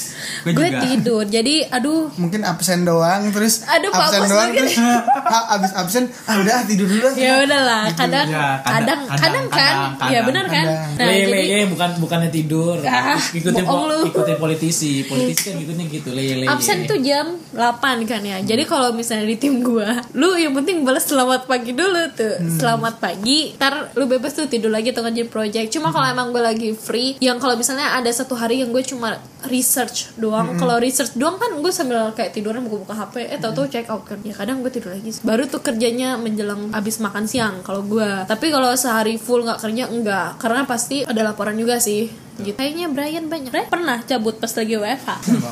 Gue 0.47 0.53
Gue 0.55 0.67
juga. 0.71 0.79
tidur. 0.85 1.23
Jadi 1.27 1.55
aduh 1.67 2.11
Mungkin 2.15 2.41
absen 2.47 2.87
doang 2.87 3.29
terus 3.33 3.65
Aduh, 3.67 3.91
absen 3.91 4.21
doang 4.29 4.49
terus 4.55 4.75
ah, 4.79 5.55
abis 5.57 5.71
absen 5.73 5.88
ah 6.29 6.35
udah 6.39 6.53
ah, 6.53 6.63
tidur 6.63 6.87
dulu 6.87 7.07
ya 7.17 7.41
udahlah. 7.43 7.83
kadang 7.97 8.27
Ya, 8.29 8.61
kadang 8.61 8.99
kadang, 9.09 9.19
kadang 9.19 9.45
kan? 9.49 9.57
kadang, 9.57 9.91
ya 10.13 10.19
kadang, 10.21 10.25
benar 10.29 10.45
kan? 10.45 10.65
nah 10.95 11.05
leye 11.09 11.45
jadi 11.49 11.65
bukan 11.71 11.89
bukannya 12.03 12.29
tidur. 12.29 12.77
Ah, 12.89 13.15
ikutin 13.15 13.63
lu. 13.63 14.11
ikutin 14.11 14.37
politisi. 14.37 15.07
Politisi 15.07 15.55
kan 15.55 15.55
gitu 15.87 16.09
leye 16.11 16.35
leye. 16.43 16.49
absen 16.51 16.83
tuh 16.83 16.99
jam 16.99 17.39
8 17.55 18.09
kan 18.09 18.21
ya. 18.21 18.37
Jadi 18.43 18.67
kalau 18.67 18.91
misalnya 18.91 19.25
di 19.25 19.37
tim 19.39 19.63
gua 19.63 20.03
lu 20.13 20.35
yang 20.35 20.51
penting 20.51 20.83
balas 20.83 21.07
selamat 21.07 21.47
pagi 21.47 21.71
dulu 21.73 22.03
tuh. 22.13 22.37
Selamat 22.59 22.99
pagi 22.99 23.55
ntar 23.55 23.95
lu 23.95 24.05
bebas 24.05 24.35
tuh 24.35 24.45
tidur 24.51 24.69
lagi 24.69 24.91
atau 24.91 25.01
ngerjain 25.05 25.31
project. 25.31 25.67
Cuma 25.73 25.89
kalau 25.95 26.05
emang 26.11 26.35
gue 26.35 26.43
lagi 26.43 26.69
free 26.75 27.15
yang 27.23 27.39
kalau 27.39 27.55
misalnya 27.55 27.95
ada 27.95 28.11
satu 28.11 28.35
hari 28.35 28.61
yang 28.61 28.69
gue 28.75 28.83
cuma 28.83 29.15
research 29.47 30.11
doang. 30.19 30.59
Kalau 30.59 30.75
research 30.83 31.15
doang 31.15 31.39
kan 31.39 31.55
gue 31.55 31.71
sambil 31.71 32.11
kayak 32.11 32.35
tiduran 32.35 32.67
buka-buka 32.67 32.91
hp 32.91 33.13
eh 33.23 33.39
tau 33.39 33.55
tau 33.55 33.65
check 33.71 33.87
out 33.87 34.03
kan. 34.03 34.19
Ya 34.27 34.35
kadang 34.35 34.59
gue 34.59 34.71
tidur 34.73 34.91
lagi 34.91 35.15
baru 35.23 35.47
tuh 35.47 35.63
kerjanya 35.63 36.19
menjelang 36.19 36.75
abis 36.75 36.99
makan 36.99 37.23
siang 37.23 37.63
kalau 37.63 37.85
gue. 37.87 38.27
Tapi 38.27 38.51
kalau 38.51 38.75
sehari 38.75 39.15
full 39.15 39.47
nggak 39.47 39.63
kerja 39.63 39.87
enggak. 39.87 40.35
Karena 40.41 40.67
pasti 40.67 41.07
ada 41.07 41.23
laporan 41.23 41.55
juga 41.55 41.79
sih 41.79 42.28
gitu. 42.41 42.55
Kayaknya 42.57 42.85
Brian 42.89 43.25
banyak. 43.27 43.49
Brian 43.51 43.69
pernah 43.69 43.97
cabut 44.03 44.35
pas 44.37 44.51
lagi 44.51 44.73
WFH 44.75 45.09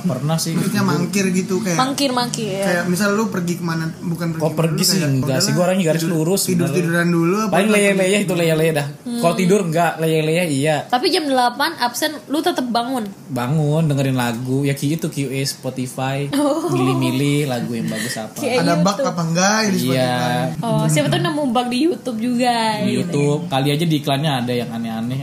pernah 0.08 0.38
sih. 0.40 0.54
Maksudnya 0.56 0.84
mangkir 0.84 1.26
gitu 1.32 1.60
kayak 1.60 1.78
mangkir 1.78 2.12
mangkir 2.12 2.64
kayak 2.64 2.84
misal 2.88 3.14
lu 3.14 3.28
pergi 3.28 3.60
ke 3.60 3.64
mana 3.64 3.92
bukan 4.00 4.36
pergi 4.36 4.44
Kok 4.44 4.54
pergi 4.56 4.84
sih? 4.84 5.00
enggak 5.04 5.40
sih 5.44 5.52
gua 5.54 5.72
orangnya 5.72 5.94
garis 5.94 6.06
lurus 6.08 6.42
tidur 6.48 6.70
tiduran 6.72 7.10
dulu 7.10 7.48
apa 7.48 7.60
Paling 7.60 7.70
leye 7.72 7.92
leye 7.94 8.18
itu 8.24 8.34
leye 8.34 8.56
leye 8.56 8.72
dah. 8.72 8.88
Kalau 9.04 9.36
tidur 9.36 9.62
enggak 9.66 9.98
leye 9.98 10.22
leye 10.22 10.44
iya. 10.48 10.86
tapi 10.86 11.10
jam 11.10 11.26
8 11.26 11.82
absen 11.82 12.12
lu 12.30 12.40
tetap 12.40 12.68
bangun? 12.70 13.08
Bangun 13.28 13.90
dengerin 13.90 14.16
lagu. 14.16 14.64
Ya 14.64 14.74
kayak 14.74 15.00
gitu 15.00 15.08
QA 15.10 15.42
Spotify. 15.44 16.30
Milih-milih 16.74 17.50
lagu 17.50 17.72
yang 17.74 17.88
bagus 17.88 18.16
apa. 18.18 18.38
Kayak 18.38 18.64
ada 18.64 18.74
bug 18.80 18.96
YouTube. 18.96 19.10
apa 19.10 19.22
enggak 19.24 19.58
ya 19.58 19.70
di 19.70 19.80
Spotify? 19.80 19.96
Iya. 19.98 20.16
oh 20.64 20.86
siapa 20.88 21.08
tuh 21.10 21.20
nemu 21.20 21.44
bug 21.50 21.68
di 21.68 21.78
YouTube 21.84 22.20
juga 22.20 22.58
Di 22.82 22.92
gitu. 22.94 23.00
YouTube. 23.02 23.42
Kali 23.50 23.68
aja 23.74 23.86
di 23.86 23.96
iklannya 23.98 24.32
ada 24.44 24.54
yang 24.54 24.70
aneh-aneh 24.70 25.18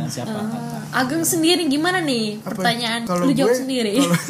kita 0.00 0.10
siapa? 0.14 0.38
Kata. 0.38 0.78
Ageng 0.94 1.22
sendiri 1.22 1.62
gimana 1.66 1.98
nih 2.00 2.38
Apa? 2.38 2.54
pertanyaan? 2.54 3.00
Kalau 3.04 3.22
lu 3.22 3.32
jawab 3.32 3.50
gue- 3.50 3.60
sendiri. 3.60 3.94
kalau- 3.96 4.16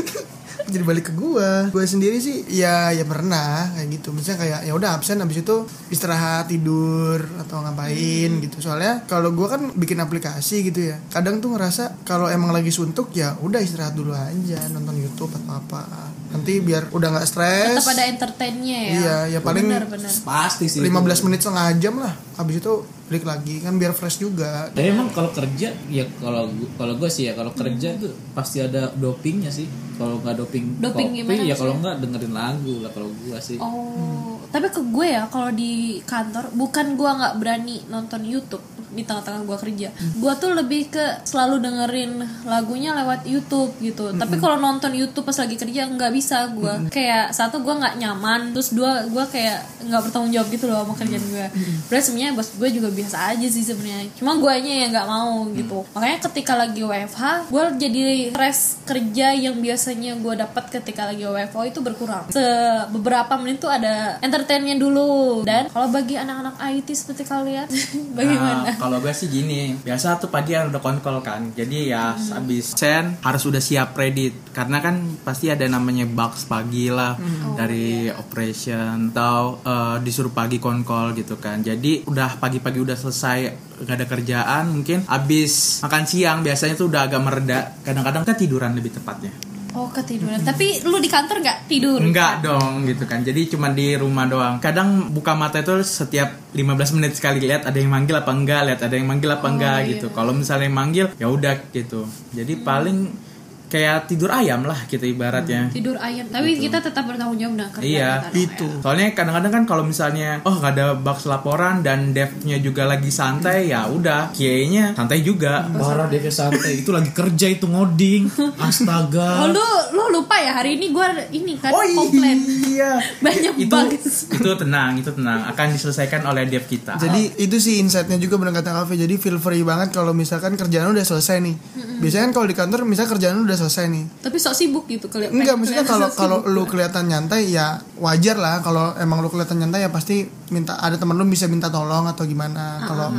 jadi 0.68 0.84
balik 0.84 1.04
ke 1.06 1.14
gua. 1.14 1.64
Gue 1.66 1.84
sendiri 1.84 2.18
sih 2.18 2.44
ya 2.46 2.90
ya 2.90 3.00
pernah 3.02 3.72
kayak 3.72 3.88
gitu. 3.90 4.10
Misalnya 4.10 4.38
kayak 4.38 4.60
ya 4.62 4.72
udah 4.74 4.90
absen 4.92 5.16
habis 5.16 5.38
itu 5.38 5.56
istirahat 5.88 6.44
tidur 6.46 7.16
atau 7.38 7.62
ngapain 7.62 7.96
Hmm. 8.30 8.42
gitu. 8.42 8.60
Soalnya 8.60 9.00
kalau 9.04 9.32
gua 9.32 9.48
kan 9.50 9.72
bikin 9.72 9.96
aplikasi 9.96 10.60
gitu 10.62 10.88
ya. 10.88 11.00
Kadang 11.08 11.38
tuh 11.38 11.52
ngerasa 11.52 12.02
kalau 12.02 12.28
emang 12.28 12.50
lagi 12.50 12.68
suntuk 12.68 13.12
ya 13.12 13.32
udah 13.38 13.58
istirahat 13.58 13.92
dulu 13.92 14.12
aja 14.12 14.60
nonton 14.68 14.92
YouTube 14.94 15.32
atau 15.32 15.56
apa 15.56 15.80
nanti 16.28 16.60
biar 16.60 16.92
udah 16.92 17.08
nggak 17.08 17.26
stres 17.26 17.72
tetap 17.80 17.92
ada 17.96 18.04
entertainnya 18.04 18.78
ya 18.78 18.92
iya 18.92 19.16
ya 19.36 19.38
paling 19.40 19.64
benar 19.64 19.84
benar 19.88 20.12
Pasti 20.22 20.68
sih. 20.68 20.84
15 20.84 21.24
menit 21.24 21.40
setengah 21.40 21.66
jam 21.80 21.94
lah 21.96 22.12
habis 22.36 22.60
itu 22.60 22.72
balik 23.08 23.24
lagi 23.24 23.64
kan 23.64 23.80
biar 23.80 23.96
fresh 23.96 24.20
juga 24.20 24.68
Tapi 24.68 24.92
emang 24.92 25.08
kalau 25.08 25.32
kerja 25.32 25.72
ya 25.88 26.04
kalau 26.20 26.52
kalau 26.76 26.94
gue 27.00 27.08
sih 27.08 27.24
ya 27.26 27.32
kalau 27.32 27.56
kerja 27.56 27.96
tuh 27.96 28.12
pasti 28.36 28.60
ada 28.60 28.92
dopingnya 28.92 29.48
sih. 29.48 29.64
Kalau 29.98 30.22
nggak 30.22 30.36
doping, 30.38 30.78
Doping 30.78 31.10
kopi 31.10 31.18
gimana 31.26 31.42
ya 31.42 31.56
kalau 31.58 31.74
nggak 31.74 31.96
dengerin 31.98 32.30
lagu 32.30 32.74
lah 32.84 32.90
kalau 32.94 33.10
gue 33.10 33.38
sih. 33.42 33.58
Oh, 33.58 34.38
tapi 34.52 34.70
ke 34.70 34.78
gue 34.78 35.06
ya 35.10 35.26
kalau 35.26 35.50
di 35.50 35.98
kantor 36.06 36.54
bukan 36.54 36.94
gue 36.94 37.10
nggak 37.18 37.34
berani 37.42 37.82
nonton 37.90 38.22
YouTube 38.22 38.62
di 38.94 39.02
tengah-tengah 39.02 39.42
gue 39.42 39.58
kerja. 39.58 39.88
Gue 40.16 40.32
tuh 40.38 40.54
lebih 40.54 40.94
ke 40.94 41.26
selalu 41.26 41.60
dengerin 41.60 42.12
lagunya 42.46 42.94
lewat 42.94 43.26
YouTube 43.26 43.74
gitu. 43.82 44.14
Tapi 44.14 44.38
kalau 44.38 44.56
nonton 44.56 44.94
YouTube 44.94 45.26
pas 45.26 45.36
lagi 45.36 45.58
kerja 45.58 45.90
nggak 45.90 46.12
bisa 46.18 46.50
gue. 46.50 46.90
Kayak 46.90 47.30
satu 47.30 47.62
gue 47.62 47.74
nggak 47.78 47.96
nyaman, 48.02 48.50
terus 48.50 48.74
dua 48.74 49.06
gue 49.06 49.24
kayak 49.30 49.62
nggak 49.86 50.02
bertanggung 50.10 50.32
jawab 50.34 50.48
gitu 50.50 50.64
loh 50.66 50.82
sama 50.82 50.94
kerjaan 50.98 51.24
gue. 51.30 51.46
Berarti 51.86 52.04
sebenarnya 52.10 52.32
bos 52.34 52.48
gue 52.58 52.68
juga 52.74 52.88
biasa 52.90 53.16
aja 53.34 53.46
sih 53.46 53.62
sebenarnya. 53.62 54.10
Cuma 54.18 54.34
gue 54.36 54.52
yang 54.58 54.90
nggak 54.90 55.08
mau 55.08 55.46
gitu. 55.54 55.86
Makanya 55.94 56.18
ketika 56.26 56.52
lagi 56.58 56.82
WFH, 56.82 57.22
gue 57.54 57.64
jadi 57.78 58.00
stress 58.34 58.82
kerja 58.82 59.26
yang 59.36 59.62
biasanya 59.62 60.18
gue 60.18 60.34
dapat 60.34 60.64
ketika 60.74 61.14
lagi 61.14 61.22
WFO 61.22 61.60
itu 61.62 61.78
berkurang. 61.78 62.26
Se 62.34 62.42
beberapa 62.90 63.38
menit 63.38 63.62
tuh 63.62 63.70
ada 63.70 64.18
entertainnya 64.18 64.74
dulu. 64.74 65.46
Dan 65.46 65.70
kalau 65.70 65.88
bagi 65.92 66.18
anak-anak 66.18 66.58
IT 66.74 66.88
seperti 66.96 67.22
kalian, 67.28 67.68
bagaimana? 68.18 68.74
Nah, 68.74 68.76
kalau 68.80 68.98
gue 68.98 69.12
sih 69.14 69.30
gini, 69.30 69.78
biasa 69.78 70.18
tuh 70.18 70.32
pagi 70.32 70.56
udah 70.58 70.82
konkol 70.82 71.20
kan. 71.22 71.52
Jadi 71.54 71.92
ya 71.92 72.16
habis 72.16 72.74
sen 72.74 73.20
harus 73.22 73.42
udah 73.44 73.60
siap 73.60 73.92
ready 73.94 74.32
karena 74.56 74.80
kan 74.80 74.96
pasti 75.22 75.52
ada 75.52 75.68
namanya 75.68 76.07
bugs 76.12 76.48
pagi 76.48 76.88
lah 76.88 77.16
dari 77.56 78.08
operation 78.12 79.12
atau 79.12 79.60
eh, 79.62 79.96
disuruh 80.04 80.32
pagi 80.32 80.60
konkol 80.60 81.12
gitu 81.16 81.36
kan. 81.36 81.60
Jadi 81.60 82.06
udah 82.08 82.38
pagi-pagi 82.38 82.78
udah 82.80 82.96
selesai 82.96 83.38
gak 83.78 83.94
ada 83.94 84.06
kerjaan 84.10 84.74
mungkin 84.74 85.06
habis 85.06 85.78
makan 85.86 86.04
siang 86.04 86.38
biasanya 86.42 86.74
tuh 86.74 86.88
udah 86.90 87.06
agak 87.08 87.20
mereda. 87.22 87.58
Kadang-kadang 87.82 88.24
kan 88.26 88.36
tiduran 88.36 88.72
lebih 88.74 88.94
tepatnya. 88.94 89.32
Oh 89.76 89.92
ketiduran. 89.92 90.40
Tapi 90.40 90.82
lu 90.88 90.96
di 90.96 91.06
kantor 91.06 91.44
nggak 91.44 91.58
tidur? 91.68 92.00
Enggak 92.00 92.40
dong 92.40 92.88
gitu 92.88 93.04
kan. 93.04 93.20
Jadi 93.20 93.52
cuma 93.52 93.68
di 93.68 93.92
rumah 93.94 94.24
doang. 94.24 94.56
Kadang 94.58 95.12
buka 95.12 95.36
mata 95.36 95.60
itu 95.60 95.84
setiap 95.84 96.50
15 96.56 96.96
menit 96.96 97.12
sekali 97.14 97.44
lihat 97.44 97.68
ada 97.68 97.76
yang 97.76 97.92
manggil 97.92 98.16
apa 98.16 98.32
enggak, 98.32 98.60
lihat 98.64 98.80
ada 98.80 98.94
yang 98.96 99.06
manggil 99.06 99.28
apa 99.28 99.46
enggak 99.46 99.78
iya. 99.84 99.88
gitu. 99.94 100.06
Kalau 100.10 100.32
misalnya 100.32 100.66
yang 100.66 100.78
manggil 100.78 101.06
ya 101.20 101.28
udah 101.28 101.54
gitu. 101.70 102.08
Jadi 102.32 102.52
paling 102.64 103.27
kayak 103.68 104.04
tidur 104.06 104.28
ayam 104.28 104.64
lah 104.64 104.80
gitu 104.84 105.04
ibaratnya. 105.04 105.68
tidur 105.68 105.96
ayam 105.96 106.24
tapi 106.26 106.56
kita 106.56 106.80
tetap 106.80 107.04
bertanggung 107.04 107.36
jawab 107.36 107.68
kerjaan 107.70 107.84
Iya, 107.84 108.10
itu. 108.32 108.64
ya. 108.66 108.80
Soalnya 108.80 109.06
kadang-kadang 109.12 109.52
kan 109.52 109.64
kalau 109.64 109.84
misalnya 109.84 110.40
oh 110.42 110.54
nggak 110.54 110.72
ada 110.72 110.86
box 110.94 111.24
laporan 111.24 111.80
dan 111.80 112.10
devnya 112.10 112.56
juga 112.58 112.84
lagi 112.84 113.08
santai 113.08 113.68
ya 113.68 113.84
udah 113.84 114.32
QA-nya 114.32 114.92
santai 114.92 115.20
juga. 115.20 115.68
Parah 115.68 116.08
dia 116.08 116.20
santai 116.28 116.80
itu 116.80 116.88
lagi 116.88 117.12
kerja 117.12 117.46
itu 117.46 117.64
ngoding. 117.64 118.28
Astaga. 118.58 119.42
Oh 119.42 119.48
lu 119.48 119.66
lu 119.92 120.04
lupa 120.14 120.36
ya 120.36 120.54
hari 120.54 120.74
ini 120.74 120.88
gue 120.88 121.06
ini 121.32 121.54
kan 121.56 121.70
Oh 121.70 121.82
komplain 121.94 122.38
iya. 122.66 122.96
Banyak 123.24 123.54
itu, 123.56 123.68
bugs. 123.68 124.28
Itu 124.30 124.50
tenang, 124.54 124.96
itu 124.96 125.10
tenang 125.10 125.44
akan 125.46 125.66
diselesaikan 125.72 126.24
oleh 126.24 126.44
dev 126.44 126.64
kita. 126.64 126.96
Jadi 126.96 127.36
itu 127.38 127.56
sih 127.58 127.78
insightnya 127.78 128.16
juga 128.16 128.36
bener 128.36 128.54
kata 128.54 128.70
Kafe. 128.74 128.94
Jadi 128.94 129.14
feel 129.16 129.36
free 129.36 129.62
banget 129.62 129.90
kalau 129.90 130.12
misalkan 130.12 130.54
kerjaan 130.54 130.90
udah 130.90 131.02
selesai 131.02 131.40
nih. 131.40 131.56
Biasanya 131.98 132.30
kan 132.30 132.34
kalau 132.34 132.46
di 132.46 132.54
kantor 132.54 132.80
misalnya 132.84 133.10
kerjaan 133.10 133.34
lu 133.36 133.46
udah 133.58 133.66
selesai 133.66 133.90
nih. 133.90 134.04
tapi 134.22 134.38
sok 134.38 134.54
sibuk 134.54 134.86
gitu 134.86 135.10
kali 135.10 135.26
Enggak, 135.34 135.58
maksudnya 135.58 135.82
kalau 135.82 136.06
kelihatan 136.06 136.14
kalau 136.14 136.38
lu 136.46 136.62
kelihatan 136.70 137.04
nyantai 137.10 137.50
ya 137.50 137.82
wajar 137.98 138.38
lah. 138.38 138.62
Kalau 138.62 138.94
emang 139.02 139.18
lu 139.18 139.26
kelihatan 139.26 139.58
nyantai 139.58 139.82
ya 139.82 139.90
pasti 139.90 140.30
minta 140.54 140.78
ada 140.78 140.94
temen 140.94 141.18
lu 141.18 141.26
bisa 141.26 141.50
minta 141.50 141.66
tolong 141.66 142.06
atau 142.06 142.22
gimana. 142.22 142.86
Kalau 142.86 143.10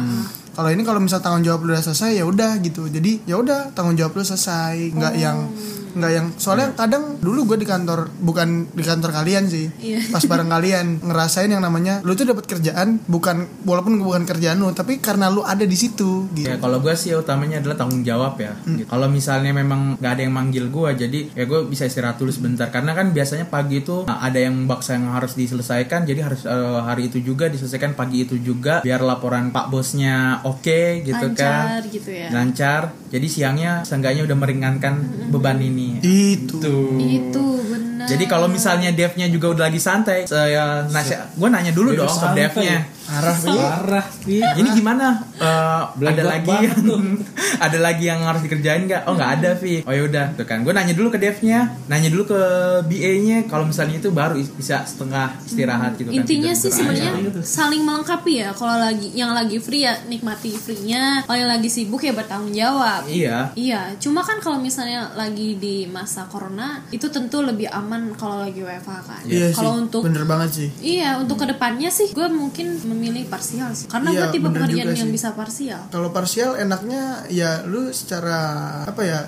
kalau 0.55 0.69
ini 0.71 0.83
kalau 0.87 1.03
misal 1.03 1.19
tanggung 1.19 1.43
jawab 1.43 1.67
lu 1.67 1.75
udah 1.75 1.83
selesai 1.83 2.15
ya 2.15 2.23
udah 2.23 2.55
gitu. 2.63 2.87
Jadi 2.87 3.27
ya 3.27 3.35
udah 3.35 3.75
tanggung 3.75 3.99
jawab 3.99 4.15
lu 4.15 4.23
selesai. 4.23 4.95
Enggak 4.95 5.13
yang 5.19 5.51
nggak 5.95 6.11
yang 6.11 6.27
soalnya 6.35 6.75
kadang 6.75 7.17
dulu 7.19 7.53
gue 7.53 7.57
di 7.61 7.67
kantor 7.67 8.11
bukan 8.19 8.69
di 8.69 8.83
kantor 8.83 9.11
kalian 9.13 9.45
sih 9.47 9.67
Iya. 9.79 10.11
pas 10.11 10.23
bareng 10.23 10.49
kalian 10.55 11.01
ngerasain 11.01 11.49
yang 11.49 11.63
namanya 11.63 12.01
lu 12.03 12.13
tuh 12.13 12.27
dapat 12.27 12.45
kerjaan 12.45 12.99
bukan 13.05 13.47
walaupun 13.63 14.01
bukan 14.01 14.23
kerjaan 14.25 14.59
lu 14.59 14.69
tapi 14.73 14.99
karena 14.99 15.29
lu 15.29 15.41
ada 15.41 15.63
di 15.63 15.75
situ 15.75 16.27
gitu 16.33 16.49
Ya 16.49 16.57
kalau 16.57 16.81
gue 16.81 16.91
sih 16.93 17.13
utamanya 17.13 17.61
adalah 17.61 17.77
tanggung 17.77 18.01
jawab 18.01 18.33
ya. 18.41 18.57
Gitu. 18.65 18.89
Kalau 18.89 19.05
misalnya 19.05 19.53
memang 19.53 20.01
nggak 20.01 20.11
ada 20.17 20.21
yang 20.25 20.33
manggil 20.33 20.65
gue, 20.67 20.89
jadi 20.97 21.19
ya 21.37 21.43
gue 21.45 21.69
bisa 21.69 21.85
istirahat 21.85 22.17
dulu 22.17 22.33
sebentar. 22.33 22.73
Karena 22.73 22.97
kan 22.97 23.13
biasanya 23.13 23.45
pagi 23.45 23.85
itu 23.85 24.09
nah, 24.09 24.17
ada 24.19 24.41
yang 24.41 24.65
baksa 24.65 24.97
yang 24.97 25.13
harus 25.13 25.37
diselesaikan, 25.37 26.09
jadi 26.09 26.25
harus 26.25 26.49
eh, 26.49 26.79
hari 26.81 27.13
itu 27.13 27.21
juga 27.21 27.45
diselesaikan 27.47 27.93
pagi 27.93 28.25
itu 28.25 28.41
juga, 28.41 28.81
biar 28.81 29.05
laporan 29.05 29.53
pak 29.53 29.69
bosnya 29.69 30.41
oke 30.41 31.05
gitu 31.05 31.21
lancar 31.21 31.83
kan, 31.85 31.93
gitu 31.93 32.09
ya 32.09 32.27
lancar. 32.33 32.81
Jadi 33.13 33.27
siangnya 33.29 33.71
seenggaknya 33.85 34.25
udah 34.25 34.37
meringankan 34.37 34.93
beban 35.29 35.61
ini. 35.61 35.78
Itu 36.03 36.57
Tuh. 36.59 36.95
itu 36.99 37.45
benar 37.69 38.07
Jadi 38.09 38.25
kalau 38.25 38.47
misalnya 38.49 38.89
devnya 38.95 39.27
juga 39.29 39.53
udah 39.53 39.63
lagi 39.69 39.77
santai, 39.77 40.25
saya 40.25 40.87
nanya, 40.87 41.29
gue 41.35 41.47
nanya 41.51 41.71
dulu 41.75 41.93
Dia 41.93 41.99
dong 42.03 42.15
ke 42.15 42.27
devnya. 42.33 42.77
Arah 43.09 43.35
Parah. 43.35 44.05
Pi. 44.21 44.37
Ini 44.37 44.69
gimana? 44.71 45.17
Eh, 45.33 45.81
ada 46.05 46.23
lagi 46.23 46.45
banget 46.45 46.77
yang 46.77 47.03
ada 47.65 47.77
lagi 47.79 48.03
yang 48.05 48.21
harus 48.21 48.41
dikerjain 48.41 48.85
nggak? 48.85 49.01
Oh 49.03 49.13
nggak 49.13 49.31
ada 49.35 49.49
Vi. 49.55 49.81
Oh 49.81 49.91
yaudah, 49.91 50.31
tuh 50.33 50.43
kan. 50.43 50.61
Gue 50.61 50.71
nanya 50.71 50.93
dulu 50.93 51.09
ke 51.09 51.17
devnya, 51.17 51.59
nanya 51.85 52.07
dulu 52.07 52.23
ke 52.27 52.39
BA-nya. 52.83 53.45
Kalau 53.45 53.65
misalnya 53.65 53.97
itu 53.97 54.09
baru 54.09 54.35
is- 54.35 54.51
bisa 54.51 54.81
setengah 54.81 55.33
istirahat 55.41 55.95
gitu 55.95 56.07
kan. 56.07 56.17
intinya 56.19 56.51
sih 56.51 56.69
sebenarnya 56.69 57.11
saling 57.41 57.81
melengkapi 57.81 58.33
ya 58.37 58.51
kalau 58.51 58.75
lagi 58.75 59.09
yang 59.13 59.31
lagi 59.31 59.57
free 59.57 59.81
ya 59.81 59.95
nikmati 60.05 60.51
free-nya 60.51 61.23
kalau 61.23 61.37
yang 61.37 61.49
lagi 61.49 61.67
sibuk 61.67 61.99
ya 61.99 62.11
bertanggung 62.11 62.51
jawab 62.51 63.07
Iya. 63.07 63.49
Iya, 63.53 63.95
cuma 63.97 64.21
kan 64.21 64.37
kalau 64.37 64.59
misalnya 64.59 65.09
lagi 65.13 65.55
di 65.55 65.85
masa 65.85 66.27
corona 66.27 66.83
itu 66.89 67.07
tentu 67.07 67.41
lebih 67.41 67.65
aman 67.67 68.13
kalau 68.13 68.41
lagi 68.41 68.59
WFH 68.59 68.91
kan. 69.01 69.21
iya 69.25 69.47
sih 69.47 69.57
kalau 69.57 69.79
untuk 69.79 70.01
bener 70.01 70.23
banget 70.23 70.49
sih 70.51 70.69
Iya, 70.79 71.17
untuk 71.17 71.37
ke 71.37 71.47
depannya 71.47 71.89
sih 71.89 72.11
gue 72.11 72.27
mungkin 72.27 72.67
memilih 72.99 73.23
parsial 73.25 73.71
sih. 73.71 73.87
Karena 73.87 74.09
Iya, 74.09 74.19
gue 74.21 74.27
tipe 74.33 74.47
pekerjaan 74.49 74.91
yang 74.91 75.07
sih. 75.07 75.15
bisa 75.15 75.29
parsial. 75.31 75.81
kalau 75.89 76.09
parsial 76.09 76.51
enaknya 76.55 77.01
ya 77.29 77.63
lu 77.63 77.87
secara 77.89 78.39
apa 78.83 79.01
ya 79.01 79.19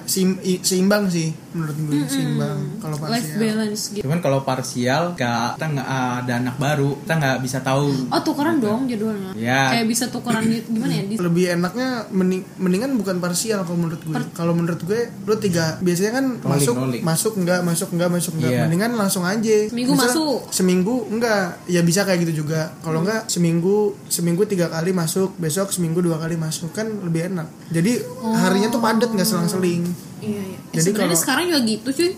i- 0.41 0.59
seimbang 0.61 1.07
sih 1.07 1.31
menurut 1.51 1.75
gue 1.77 2.03
seimbang 2.05 2.59
kalau 2.77 2.95
Life 2.99 3.07
parsial 3.25 3.39
balance 3.39 3.81
gitu. 3.89 4.03
Cuman 4.03 4.19
kalau 4.19 4.39
parsial, 4.41 5.03
gak, 5.13 5.55
kita 5.55 5.65
nggak 5.69 5.89
ada 6.19 6.33
anak 6.37 6.55
baru, 6.57 6.97
kita 6.97 7.13
nggak 7.15 7.37
bisa 7.39 7.57
tahu. 7.61 7.87
Oh, 8.07 8.21
tukeran 8.21 8.57
dong 8.57 8.85
jadwalnya. 8.85 9.31
Ya. 9.33 9.71
Kayak 9.71 9.87
bisa 9.87 10.05
tukeran 10.07 10.43
gimana 10.43 10.91
ya? 10.91 11.03
Di, 11.05 11.15
lebih 11.15 11.45
enaknya 11.51 11.87
mending, 12.09 12.43
mendingan 12.57 12.91
bukan 12.95 13.17
parsial 13.17 13.61
kalau 13.61 13.77
menurut 13.77 14.01
gue 14.01 14.15
kalau 14.31 14.51
menurut 14.51 14.81
gue 14.81 14.99
lu 15.21 15.35
tiga 15.37 15.77
biasanya 15.79 16.11
kan 16.13 16.25
Rolling, 16.35 16.51
masuk 16.57 16.75
rolling. 16.75 17.03
masuk 17.03 17.33
enggak 17.35 17.59
masuk 17.61 17.89
enggak 17.91 18.09
masuk 18.09 18.33
enggak 18.35 18.51
Iya. 18.51 18.61
mendingan 18.65 18.91
langsung 18.93 19.23
aja 19.23 19.57
Seminggu 19.63 19.93
Misal 19.93 20.07
masuk. 20.09 20.39
seminggu 20.49 20.95
enggak 21.07 21.43
ya 21.65 21.81
bisa 21.81 22.01
kayak 22.01 22.19
gitu 22.21 22.41
juga 22.41 22.73
kalau 22.79 23.01
enggak 23.01 23.27
seminggu 23.27 23.60
seminggu 24.07 24.43
tiga 24.43 24.65
kali 24.65 24.89
masuk 24.91 25.37
besok 25.37 25.69
seminggu 25.69 26.01
dua 26.01 26.17
kali 26.17 26.33
masuk 26.33 26.71
kan 26.71 26.89
lebih 27.01 27.29
enak 27.29 27.45
jadi 27.69 28.01
harinya 28.33 28.67
tuh 28.67 28.79
padat 28.79 29.09
nggak 29.09 29.23
selang-seling 29.23 29.85
iya, 30.19 30.41
iya. 30.41 30.57
Eh, 30.71 30.79
Jadi 30.79 30.89
kalau- 30.95 31.13
sekarang 31.13 31.51
juga 31.51 31.61
gitu 31.61 31.89
cuy. 31.91 32.11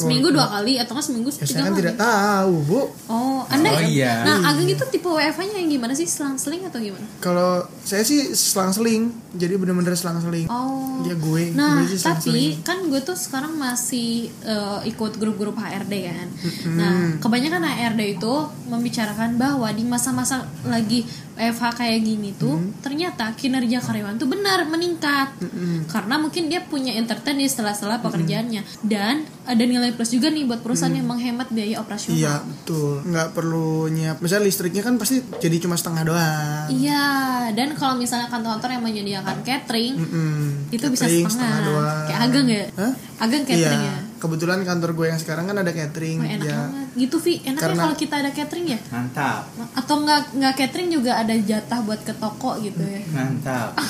Seminggu 0.00 0.28
dua 0.30 0.46
kali 0.48 0.72
atau 0.76 0.92
nggak 0.92 1.04
seminggu 1.04 1.28
ya 1.28 1.36
tiga 1.36 1.46
saya 1.46 1.62
kan 1.62 1.70
kali. 1.70 1.80
tidak 1.80 1.96
tahu 1.96 2.54
bu 2.62 2.80
Oh, 3.06 3.40
anda 3.46 3.68
Oh, 3.68 3.82
iya. 3.82 4.22
Nah, 4.22 4.36
Ageng 4.46 4.68
itu 4.68 4.84
tipe 4.86 5.06
WFH-nya 5.06 5.56
yang 5.56 5.70
gimana 5.70 5.92
sih? 5.92 6.06
Selang-seling 6.06 6.64
atau 6.64 6.78
gimana? 6.78 7.04
kalau 7.18 7.50
saya 7.80 8.00
sih 8.00 8.30
selang-seling 8.30 9.08
jadi 9.32 9.54
bener-bener 9.54 9.92
selang-seling 9.92 10.46
Oh. 10.46 11.02
ya 11.02 11.14
gue 11.14 11.44
Nah, 11.52 11.80
gue 11.80 11.90
sih 11.90 11.98
selang-seling. 11.98 12.54
tapi 12.54 12.62
kan 12.62 12.78
gue 12.86 13.00
tuh 13.00 13.14
sekarang 13.14 13.52
masih 13.54 14.08
eh, 14.42 14.78
ikut 14.86 15.12
grup-grup 15.14 15.54
HRD 15.54 15.94
kan. 16.06 16.28
Nah, 16.70 16.94
kebanyakan 17.18 17.62
HRD 17.62 18.16
itu 18.16 18.34
membicarakan 18.66 19.36
bahwa 19.36 19.68
di 19.68 19.82
masa-masa 19.82 20.36
lagi 20.64 21.02
WFH 21.40 21.64
kayak 21.74 21.98
gini 22.00 22.30
tuh 22.32 22.54
ternyata 22.78 23.32
kinerja 23.32 23.80
karyawan 23.80 24.14
tuh 24.14 24.28
benar 24.28 24.62
meningkat. 24.64 25.40
Karena 25.86 26.14
mungkin 26.14 26.46
dia 26.46 26.60
punya 26.62 26.92
entertain 26.92 27.34
di 27.34 27.46
sela-sela 27.46 27.98
pekerjaannya 27.98 28.60
dan 28.82 29.24
ada 29.42 29.64
nilai 29.64 29.90
plus 29.90 30.10
juga 30.10 30.28
nih 30.28 30.44
buat 30.44 30.60
perusahaan 30.60 30.92
yang 30.92 31.08
menghemat 31.08 31.48
biaya 31.48 31.78
operasional. 31.78 32.14
Iya 32.14 32.34
betul 32.42 33.00
nggak 33.02 33.28
perlu 33.32 33.70
nyiap 33.88 34.20
misalnya 34.20 34.44
listriknya 34.44 34.82
kan 34.82 34.94
pasti 34.94 35.18
jadi 35.34 35.56
cuma 35.58 35.74
setengah 35.74 36.04
doang 36.04 36.66
Iya, 36.68 37.06
dan 37.50 37.72
kalau 37.72 37.96
misalnya 37.96 38.28
kantor-kantor 38.28 38.70
yang 38.70 38.84
menyediakan 38.84 39.36
catering 39.40 39.94
Mm-mm. 39.96 40.68
itu 40.68 40.84
bisa 40.86 41.06
Catering 41.06 41.26
setengah. 41.26 41.60
doang. 41.64 42.04
Kayak 42.04 42.20
Ageng 42.20 42.46
ya? 42.46 42.64
Hah? 42.72 42.92
Ageng 43.18 43.42
catering 43.42 43.82
iya 43.82 43.90
ya? 43.90 43.98
kebetulan 44.16 44.60
kantor 44.62 44.90
gue 44.92 45.06
yang 45.08 45.16
sekarang 45.16 45.44
kan 45.44 45.56
ada 45.56 45.72
catering 45.72 46.20
Wah, 46.20 46.28
enak 46.30 46.44
ya 46.44 46.58
banget. 46.62 46.88
Gitu 46.92 47.16
Vi, 47.16 47.38
enaknya 47.40 47.60
Karena- 47.60 47.82
kalau 47.82 47.94
kita 47.94 48.14
ada 48.16 48.30
catering 48.30 48.66
ya? 48.68 48.78
Mantap, 48.88 49.46
Atau 49.72 50.00
nggak 50.00 50.34
nggak 50.34 50.54
catering 50.56 50.90
juga 50.90 51.12
ada 51.16 51.34
jatah 51.34 51.80
buat 51.80 52.00
ke 52.00 52.12
toko 52.12 52.58
gitu 52.58 52.80
ya? 52.80 53.00
mantap. 53.10 53.74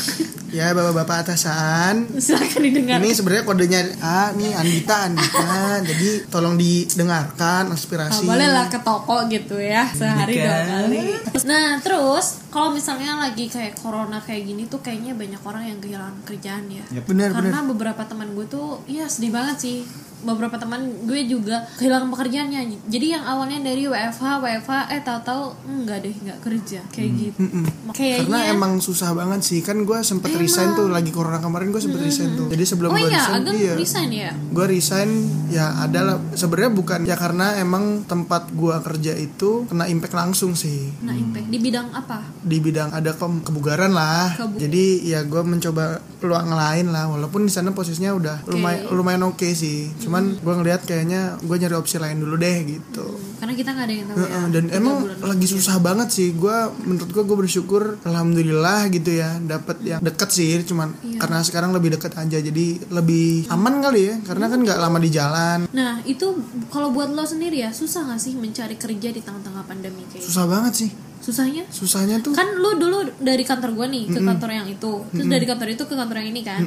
ya 0.51 0.75
bapak-bapak 0.75 1.23
atasan 1.25 2.11
Silakan 2.13 2.61
didengar. 2.61 2.99
ini 2.99 3.11
sebenarnya 3.11 3.45
kodenya 3.45 3.81
ah 4.01 4.35
nih 4.35 4.51
Andita 4.53 5.07
Andita 5.07 5.47
jadi 5.89 6.27
tolong 6.27 6.59
didengarkan 6.59 7.63
Nah, 7.63 7.77
aspirasi 7.77 8.27
boleh 8.27 8.49
lah 8.49 8.67
ke 8.67 8.81
toko 8.81 9.25
gitu 9.27 9.57
ya 9.57 9.87
sehari 9.87 10.37
dua 10.37 10.59
kali. 10.61 10.99
Nah 11.45 11.79
terus 11.79 12.43
kalau 12.49 12.71
misalnya 12.71 13.15
lagi 13.17 13.47
kayak 13.47 13.79
corona 13.79 14.19
kayak 14.19 14.43
gini 14.45 14.67
tuh 14.67 14.81
kayaknya 14.81 15.15
banyak 15.15 15.39
orang 15.41 15.65
yang 15.65 15.79
kehilangan 15.79 16.17
kerjaan 16.25 16.67
ya. 16.67 16.83
bener 17.01 17.31
bener 17.31 17.55
Karena 17.55 17.61
beberapa 17.65 18.03
teman 18.03 18.35
gue 18.35 18.47
tuh 18.47 18.83
ya 18.87 19.07
sedih 19.07 19.31
banget 19.31 19.57
sih. 19.57 19.79
Beberapa 20.21 20.59
teman 20.59 20.83
gue 21.07 21.21
juga 21.25 21.65
kehilangan 21.79 22.11
pekerjaannya. 22.11 22.90
Jadi 22.91 23.07
yang 23.09 23.23
awalnya 23.23 23.63
dari 23.63 23.87
WFH, 23.87 24.43
WFH, 24.43 24.71
eh 24.91 25.01
tahu-tahu 25.01 25.43
enggak 25.65 26.03
deh, 26.03 26.11
enggak 26.13 26.39
kerja 26.43 26.81
kayak 26.91 27.11
gitu. 27.15 27.39
Kayaknya 27.89 28.19
karena 28.27 28.39
emang 28.51 28.73
susah 28.79 29.15
banget 29.15 29.41
sih. 29.41 29.63
Kan 29.63 29.87
gue 29.87 29.95
sempet 30.01 30.35
resign 30.35 30.75
tuh 30.75 30.91
lagi 30.91 31.09
corona 31.09 31.39
kemarin 31.39 31.71
gue 31.71 31.79
sempet 31.79 32.03
resign 32.03 32.35
tuh. 32.35 32.51
Jadi 32.51 32.65
sebelum 32.67 32.91
Oh 32.91 32.99
gue 32.99 33.07
iya, 33.07 33.23
resign 33.23 33.43
iya. 33.55 33.73
resign 33.75 34.11
ya? 34.11 34.31
gue 34.35 34.67
resign 34.67 35.11
ya 35.47 35.67
adalah 35.79 36.19
sebenarnya 36.35 36.73
bukan 36.73 37.01
ya 37.05 37.15
karena 37.15 37.55
emang 37.57 38.03
tempat 38.05 38.51
gue 38.51 38.75
kerja 38.83 39.15
itu 39.15 39.71
kena 39.71 39.87
impact 39.87 40.13
langsung 40.13 40.59
sih. 40.59 40.91
Nah, 41.01 41.15
impact. 41.15 41.47
Di 41.47 41.59
bidang 41.63 41.95
apa? 41.95 42.27
di 42.41 42.59
bidang 42.59 42.91
ada 42.91 43.15
ke- 43.15 43.43
kebugaran 43.45 43.93
lah. 43.93 44.35
Kebu- 44.35 44.59
jadi 44.59 44.85
ya 45.07 45.21
gue 45.23 45.43
mencoba 45.45 46.03
peluang 46.19 46.51
lain 46.51 46.91
lah. 46.91 47.07
Walaupun 47.07 47.47
di 47.47 47.53
sana 47.53 47.71
posisinya 47.71 48.11
udah 48.11 48.37
lumayan 48.49 48.91
lumayan 48.91 49.23
oke 49.23 49.47
sih. 49.47 49.95
Cuman 49.97 50.43
gue 50.43 50.55
ngelihat 50.57 50.83
kayaknya 50.83 51.39
gue 51.39 51.55
nyari 51.55 51.77
opsi 51.77 51.97
lain 51.97 52.19
dulu 52.19 52.35
deh 52.35 52.59
gitu 52.67 52.80
Karena 53.37 53.55
kita 53.55 53.71
nggak 53.71 53.87
ada 53.87 53.95
yang 53.95 54.07
tahu 54.07 54.17
ya. 54.17 54.23
Heeh, 54.23 54.45
dan 54.51 54.65
emang 54.71 54.95
bulan 55.01 55.19
lagi 55.27 55.47
susah 55.47 55.77
banget 55.79 56.09
sih 56.11 56.29
gue 56.33 56.57
menurut 56.83 57.09
gue 57.09 57.23
gue 57.23 57.39
bersyukur 57.39 57.83
alhamdulillah 58.03 58.89
gitu 58.89 59.11
ya 59.13 59.37
dapat 59.39 59.77
yang 59.81 60.01
deket 60.01 60.29
sih 60.29 60.61
cuman 60.63 60.93
Iya. 61.01 61.19
karena 61.19 61.39
sekarang 61.41 61.71
lebih 61.71 61.91
deket 61.93 62.13
aja 62.15 62.37
jadi 62.37 62.67
lebih 62.87 63.49
aman 63.49 63.81
kali 63.81 64.01
ya 64.03 64.15
karena 64.23 64.47
kan 64.47 64.59
nggak 64.59 64.79
lama 64.79 64.99
di 64.99 65.09
jalan 65.09 65.59
Nah, 65.71 66.03
itu 66.03 66.27
kalau 66.69 66.91
buat 66.91 67.09
lo 67.09 67.23
sendiri 67.23 67.61
ya 67.61 67.71
susah 67.71 68.05
gak 68.07 68.19
sih 68.19 68.35
mencari 68.35 68.75
kerja 68.75 69.09
di 69.09 69.21
tengah-tengah 69.21 69.65
pandemi 69.65 70.05
kayak 70.05 70.23
susah 70.23 70.45
banget 70.45 70.73
sih 70.77 70.91
susahnya? 71.21 71.65
Susahnya 71.69 72.17
tuh 72.19 72.33
kan 72.33 72.49
lu 72.51 72.75
dulu 72.75 72.99
dari 73.17 73.43
kantor 73.43 73.73
gue 73.75 73.87
nih 73.89 74.05
ke 74.09 74.21
kantor 74.21 74.51
yang 74.51 74.67
itu. 74.67 74.93
Terus 75.07 75.29
dari 75.29 75.45
kantor 75.45 75.69
itu 75.71 75.83
ke 75.83 75.93
kantor 75.93 76.17
yang 76.19 76.29
ini 76.29 76.41
kan. 76.41 76.61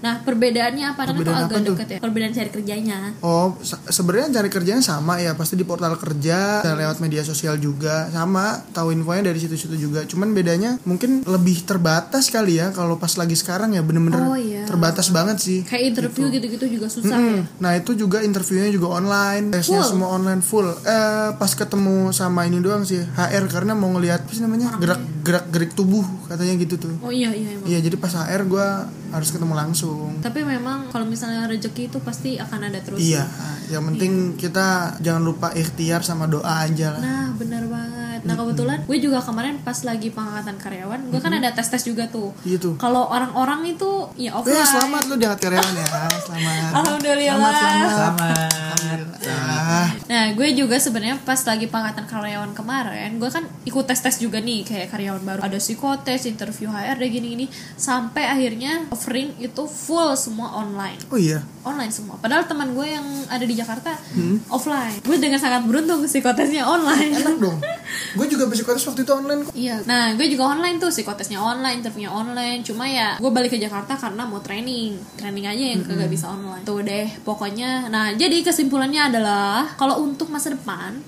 Nah 0.00 0.20
perbedaannya 0.20 0.84
apa? 0.88 1.02
Perbedaan 1.06 1.46
agak 1.46 1.62
deket 1.64 1.88
ya. 1.88 1.98
Perbedaan 1.98 2.32
cari 2.32 2.50
kerjanya. 2.50 2.98
Oh, 3.20 3.54
se- 3.60 3.78
sebenarnya 3.86 4.28
cari 4.32 4.48
kerjanya 4.48 4.80
sama 4.80 5.16
ya, 5.16 5.32
pasti 5.32 5.54
di 5.54 5.62
portal 5.62 5.94
kerja, 5.94 6.60
bisa 6.60 6.74
lewat 6.74 6.98
media 6.98 7.22
sosial 7.22 7.56
juga, 7.56 8.06
sama 8.08 8.66
tahu 8.70 8.90
infonya 8.90 9.24
dari 9.24 9.38
situ-situ 9.38 9.78
juga. 9.78 10.02
Cuman 10.04 10.30
bedanya 10.30 10.76
mungkin 10.82 11.22
lebih 11.22 11.62
terbatas 11.64 12.28
kali 12.28 12.56
ya 12.56 12.70
kalau 12.70 12.96
pas 12.96 13.14
lagi 13.14 13.34
sekarang 13.34 13.70
ya. 13.70 13.80
Bener-bener 13.80 14.20
Oh, 14.20 14.34
iya. 14.34 14.62
terbatas 14.64 15.08
banget 15.08 15.38
sih. 15.38 15.62
kayak 15.62 15.84
interview 15.88 16.26
gitu-gitu 16.28 16.66
juga 16.68 16.86
susah 16.86 17.12
ya. 17.12 17.22
Mm-mm. 17.22 17.42
Nah 17.58 17.72
itu 17.74 17.94
juga 17.94 18.20
interviewnya 18.20 18.70
juga 18.70 18.90
online, 18.92 19.50
tesnya 19.52 19.80
Full. 19.80 19.88
semua 19.88 20.08
online 20.10 20.40
full. 20.40 20.66
Eh 20.82 21.28
pas 21.32 21.52
ketemu 21.52 22.10
sama 22.10 22.42
ini 22.42 22.58
doang 22.58 22.82
sih 22.82 22.98
HR 22.98 23.46
karena 23.46 23.72
mau 23.72 23.92
ngeliat 24.00 24.24
apa 24.24 24.32
sih 24.32 24.42
namanya 24.42 24.68
gerak 24.80 25.00
gerak 25.20 25.48
gerik 25.48 25.72
tubuh 25.72 26.00
katanya 26.24 26.54
gitu 26.56 26.76
tuh. 26.76 26.94
oh 26.98 27.08
iya 27.08 27.28
iya 27.30 27.52
emang 27.52 27.66
Iya 27.66 27.78
jadi 27.80 27.96
pas 27.96 28.10
HR 28.10 28.42
gue 28.44 28.66
harus 29.10 29.28
ketemu 29.28 29.54
langsung. 29.54 30.16
tapi 30.18 30.40
memang 30.40 30.86
kalau 30.88 31.02
misalnya 31.04 31.44
rezeki 31.44 31.86
itu 31.86 31.98
pasti 31.98 32.36
akan 32.36 32.60
ada 32.64 32.78
terus 32.78 32.98
Iya, 32.98 33.26
yang 33.68 33.82
penting 33.84 34.12
kita 34.34 34.68
jangan 34.98 35.20
lupa 35.20 35.50
ikhtiar 35.50 36.00
sama 36.00 36.24
doa 36.24 36.62
aja 36.62 36.92
lah. 36.92 37.00
Nah 37.00 37.26
benar 37.32 37.64
banget. 37.64 38.20
Nah 38.20 38.34
kebetulan 38.34 38.78
gue 38.82 38.98
juga 38.98 39.18
kemarin 39.18 39.58
pas 39.58 39.74
lagi 39.80 40.08
pengangkatan 40.08 40.56
karyawan, 40.56 41.00
gue 41.08 41.18
kan 41.18 41.32
ada 41.32 41.50
tes 41.50 41.66
tes 41.66 41.82
juga 41.82 42.06
tuh. 42.06 42.30
Gitu. 42.40 42.76
Kalau 42.76 43.08
orang-orang 43.08 43.66
itu 43.68 43.90
ya 44.16 44.30
Eh 44.30 44.36
offline. 44.36 44.62
selamat 44.62 45.02
lu 45.06 45.14
diangkat 45.16 45.40
karyawan 45.42 45.74
ya, 45.74 45.86
selamat. 46.20 46.70
Alhamdulillah. 46.76 47.34
Selamat, 47.34 47.90
selamat. 47.90 48.48
Selamat. 48.70 48.98
Ah, 49.26 49.88
Nah 50.06 50.24
gue 50.32 50.48
juga 50.52 50.76
sebenarnya 50.76 51.18
pas 51.20 51.38
lagi 51.40 51.66
pengangkatan 51.66 52.06
karyawan 52.06 52.52
kemarin, 52.52 53.10
gue 53.16 53.26
kan 53.28 53.42
ikut 53.64 53.84
tes 53.84 53.98
tes 53.98 54.16
juga 54.16 54.38
nih 54.38 54.62
kayak 54.62 54.86
karyawan 54.88 55.09
baru. 55.18 55.40
Ada 55.42 55.58
psikotes, 55.58 56.30
interview 56.30 56.70
HRD 56.70 57.02
gini-gini, 57.10 57.46
sampai 57.74 58.30
akhirnya 58.30 58.86
offering 58.94 59.34
itu 59.42 59.66
full 59.66 60.14
semua 60.14 60.54
online. 60.54 61.02
oh 61.10 61.18
iya, 61.18 61.42
online 61.66 61.90
semua. 61.90 62.14
Padahal 62.22 62.46
teman 62.46 62.70
gue 62.70 62.86
yang 62.86 63.06
ada 63.26 63.42
di 63.42 63.58
Jakarta 63.58 63.98
offline. 64.46 65.02
Gue 65.02 65.18
dengan 65.18 65.42
sangat 65.42 65.66
beruntung 65.66 66.06
psikotesnya 66.06 66.62
online. 66.62 67.10
enak 67.18 67.36
dong. 67.42 67.58
Gue 68.18 68.26
juga 68.26 68.46
psikotes 68.50 68.86
waktu 68.86 69.02
itu 69.06 69.12
online 69.14 69.40
kok. 69.46 69.52
Iya, 69.54 69.82
nah 69.86 70.14
gue 70.14 70.26
juga 70.26 70.50
online 70.50 70.82
tuh 70.82 70.90
psikotesnya 70.90 71.38
online, 71.38 71.82
interviewnya 71.82 72.10
online. 72.10 72.62
Cuma 72.66 72.86
ya 72.86 73.18
gue 73.18 73.30
balik 73.30 73.54
ke 73.54 73.58
Jakarta 73.58 73.94
karena 73.98 74.26
mau 74.26 74.42
training, 74.42 74.98
training 75.14 75.46
aja 75.46 75.64
yang 75.74 75.82
kagak 75.86 76.10
bisa 76.10 76.26
online. 76.30 76.62
Tuh 76.66 76.82
deh, 76.82 77.06
pokoknya. 77.22 77.86
Nah 77.86 78.14
jadi 78.14 78.42
kesimpulannya 78.42 79.14
adalah 79.14 79.74
kalau 79.78 80.02
untuk 80.02 80.30
masa 80.30 80.54
depan, 80.54 80.98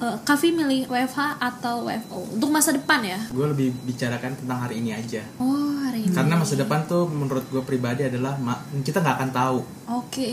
eh, 0.00 0.16
Kavi 0.18 0.48
milih 0.50 0.80
WFH 0.86 1.20
atau 1.38 1.84
WFO 1.84 2.18
untuk 2.32 2.48
masa 2.48 2.70
depan 2.70 3.00
ya. 3.00 3.20
gue 3.26 3.46
lebih 3.46 3.68
bicarakan 3.84 4.32
tentang 4.34 4.58
hari 4.60 4.80
ini 4.80 4.90
aja 4.92 5.22
Oh 5.36 5.76
hari 5.80 6.04
ini. 6.04 6.12
karena 6.12 6.34
masa 6.34 6.54
depan 6.54 6.84
tuh 6.84 7.04
menurut 7.06 7.44
gue 7.46 7.62
pribadi 7.62 8.02
adalah 8.02 8.36
kita 8.80 8.98
nggak 8.98 9.16
akan 9.16 9.30
tahu 9.30 9.58
Oke. 9.90 10.30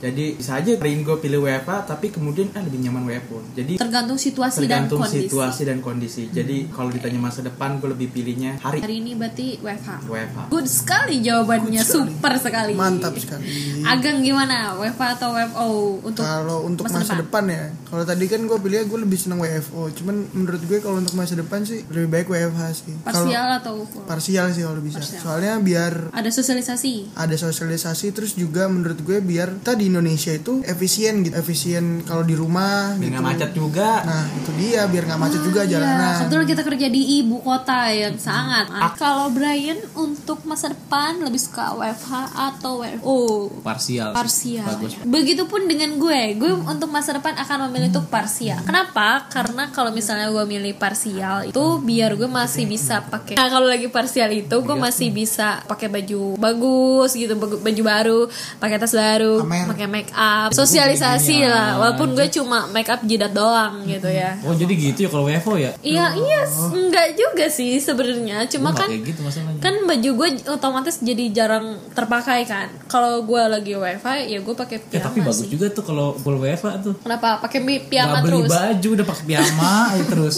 jadi 0.00 0.24
bisa 0.34 0.56
aja 0.56 0.72
gue 0.74 1.16
pilih 1.20 1.44
WFA 1.44 1.84
tapi 1.84 2.08
kemudian 2.08 2.48
ah 2.52 2.62
lebih 2.62 2.80
nyaman 2.80 3.04
WFO 3.04 3.44
jadi 3.52 3.76
Tergantung 3.76 4.16
situasi 4.16 4.64
tergantung 4.64 4.96
dan 4.96 5.08
kondisi. 5.10 5.22
situasi 5.26 5.62
dan 5.64 5.78
kondisi 5.78 6.22
jadi 6.28 6.56
kalau 6.68 6.88
ditanya 6.88 7.20
masa 7.20 7.40
depan 7.40 7.76
gue 7.76 7.90
lebih 7.90 8.08
pilihnya 8.10 8.56
hari 8.58 8.80
Hari 8.80 8.94
ini 9.00 9.12
berarti 9.14 9.60
WFH. 9.60 9.90
WFH 10.06 10.38
Good 10.48 10.68
sekali 10.68 11.16
jawabannya, 11.20 11.82
super 11.82 12.36
sekali. 12.36 12.72
Mantap 12.72 13.16
sekali. 13.16 13.44
Ageng 13.82 14.20
gimana? 14.20 14.76
WFH 14.76 15.02
atau 15.16 15.28
WFO 15.32 15.68
untuk 16.00 16.22
Kalau 16.22 16.58
untuk 16.62 16.84
masa 16.84 17.00
masa, 17.02 17.14
depan. 17.18 17.44
ya, 17.48 17.64
kalau 17.84 18.04
tadi 18.04 18.24
kan 18.24 18.40
gue 18.40 18.58
pilih 18.58 18.84
gue 18.84 18.98
lebih 19.02 19.18
seneng 19.18 19.40
WFO. 19.40 19.88
Cuman 19.94 20.14
menurut 20.30 20.62
gue 20.62 20.78
kalau 20.78 20.96
untuk 20.96 21.14
masa 21.14 21.34
depan 21.34 21.64
sih 21.64 21.82
lebih 21.88 22.08
baik 22.08 22.26
WFH 22.28 22.62
sih. 22.76 22.94
Parsial 23.02 23.48
atau 23.58 23.82
full? 23.84 24.04
parsial 24.04 24.46
sih 24.50 24.62
kalau 24.62 24.80
bisa. 24.80 25.00
Parsial. 25.00 25.20
Soalnya 25.20 25.52
biar 25.58 25.92
Ada 26.12 26.30
sosialisasi. 26.30 27.16
ada 27.16 27.34
sosialisasi 27.34 28.06
terus 28.12 28.32
juga 28.34 28.66
menurut 28.66 28.93
gue 29.02 29.18
biar 29.18 29.58
kita 29.64 29.74
di 29.74 29.90
Indonesia 29.90 30.30
itu 30.30 30.62
efisien 30.62 31.26
gitu 31.26 31.34
efisien 31.34 32.06
kalau 32.06 32.22
di 32.22 32.38
rumah 32.38 32.94
biar 32.94 33.10
gitu 33.10 33.12
nggak 33.18 33.26
macet 33.26 33.50
juga 33.50 33.90
nah 34.06 34.22
itu 34.30 34.50
dia 34.54 34.86
biar 34.86 35.04
nggak 35.10 35.20
macet 35.20 35.42
juga 35.42 35.60
Iya, 35.64 35.80
jalanan 35.80 36.14
kebetulan 36.20 36.46
kita 36.52 36.62
kerja 36.64 36.86
di 36.92 37.02
ibu 37.24 37.36
kota 37.40 37.88
yang 37.88 38.16
sangat. 38.20 38.66
Kalau 39.00 39.32
Brian 39.32 39.80
untuk 39.96 40.44
masa 40.44 40.72
depan 40.72 41.16
lebih 41.24 41.40
suka 41.40 41.72
WFH 41.72 42.12
atau 42.34 42.84
WFO? 42.84 43.20
Parsial. 43.64 44.10
Parsial. 44.12 44.66
Bagus. 44.68 44.92
ya. 44.98 45.02
Begitupun 45.08 45.64
dengan 45.64 45.96
gue, 45.96 46.36
gue 46.36 46.52
untuk 46.52 46.92
masa 46.92 47.16
depan 47.16 47.32
akan 47.38 47.68
memilih 47.70 47.94
untuk 47.96 48.12
parsial. 48.12 48.60
Kenapa? 48.62 49.26
Karena 49.32 49.72
kalau 49.72 49.90
misalnya 49.94 50.28
gue 50.28 50.44
milih 50.44 50.76
parsial 50.76 51.48
itu 51.48 51.64
biar 51.80 52.18
gue 52.18 52.28
masih 52.28 52.68
bisa 52.68 53.00
pakai. 53.08 53.38
Nah 53.40 53.48
kalau 53.48 53.66
lagi 53.70 53.88
parsial 53.88 54.30
itu 54.34 54.56
gue 54.60 54.76
masih 54.76 55.08
bisa 55.14 55.64
pakai 55.64 55.88
baju 55.88 56.36
bagus 56.36 57.16
gitu, 57.16 57.32
baju 57.38 57.82
baru, 57.84 58.20
pakai 58.60 58.76
tas 58.84 58.92
baru, 58.92 59.40
pakai 59.42 59.86
make 59.86 60.12
up, 60.12 60.52
sosialisasi 60.52 61.40
lah. 61.42 61.78
Walaupun 61.78 62.12
gue 62.12 62.28
cuma 62.30 62.68
make 62.68 62.86
up 62.86 63.00
jidat 63.00 63.32
doang 63.32 63.80
gitu 63.84 64.06
ya. 64.06 64.36
Oh 64.42 64.52
jadi 64.52 64.70
gitu 64.70 64.98
ya 64.98 65.08
kalau 65.08 65.24
WFO 65.24 65.54
ya? 65.54 65.72
Iya 65.80 66.06
iya 66.14 66.40
enggak 66.70 67.08
juga 67.14 67.46
sih 67.46 67.78
sebenarnya 67.78 68.44
cuma 68.46 68.70
Gua 68.70 68.76
nggak 68.76 68.88
kan 68.90 69.02
gitu 69.02 69.20
masalahnya. 69.20 69.60
kan 69.60 69.74
baju 69.82 70.10
gue 70.14 70.28
otomatis 70.46 70.96
jadi 71.00 71.24
jarang 71.30 71.66
terpakai 71.90 72.44
kan 72.44 72.68
kalau 72.86 73.22
gue 73.22 73.42
lagi 73.42 73.72
wifi 73.74 74.18
ya 74.28 74.38
gue 74.38 74.54
pakai 74.54 74.76
Ya, 74.84 74.84
piyama 74.92 75.06
tapi 75.06 75.18
bagus 75.22 75.38
sih 75.38 75.48
juga 75.48 75.66
tuh 75.70 75.82
kalau 75.82 76.12
full 76.14 76.36
WFA 76.36 76.76
tuh. 76.78 76.94
kenapa 76.98 77.40
pakai 77.40 77.58
mi- 77.58 77.72
Gak 77.76 77.88
piyama 77.88 78.16
beli 78.20 78.42
terus 78.42 78.52
baju 78.52 78.88
udah 78.92 79.06
pakai 79.06 79.24
piyama 79.24 79.72
aja 79.90 80.04
terus. 80.04 80.36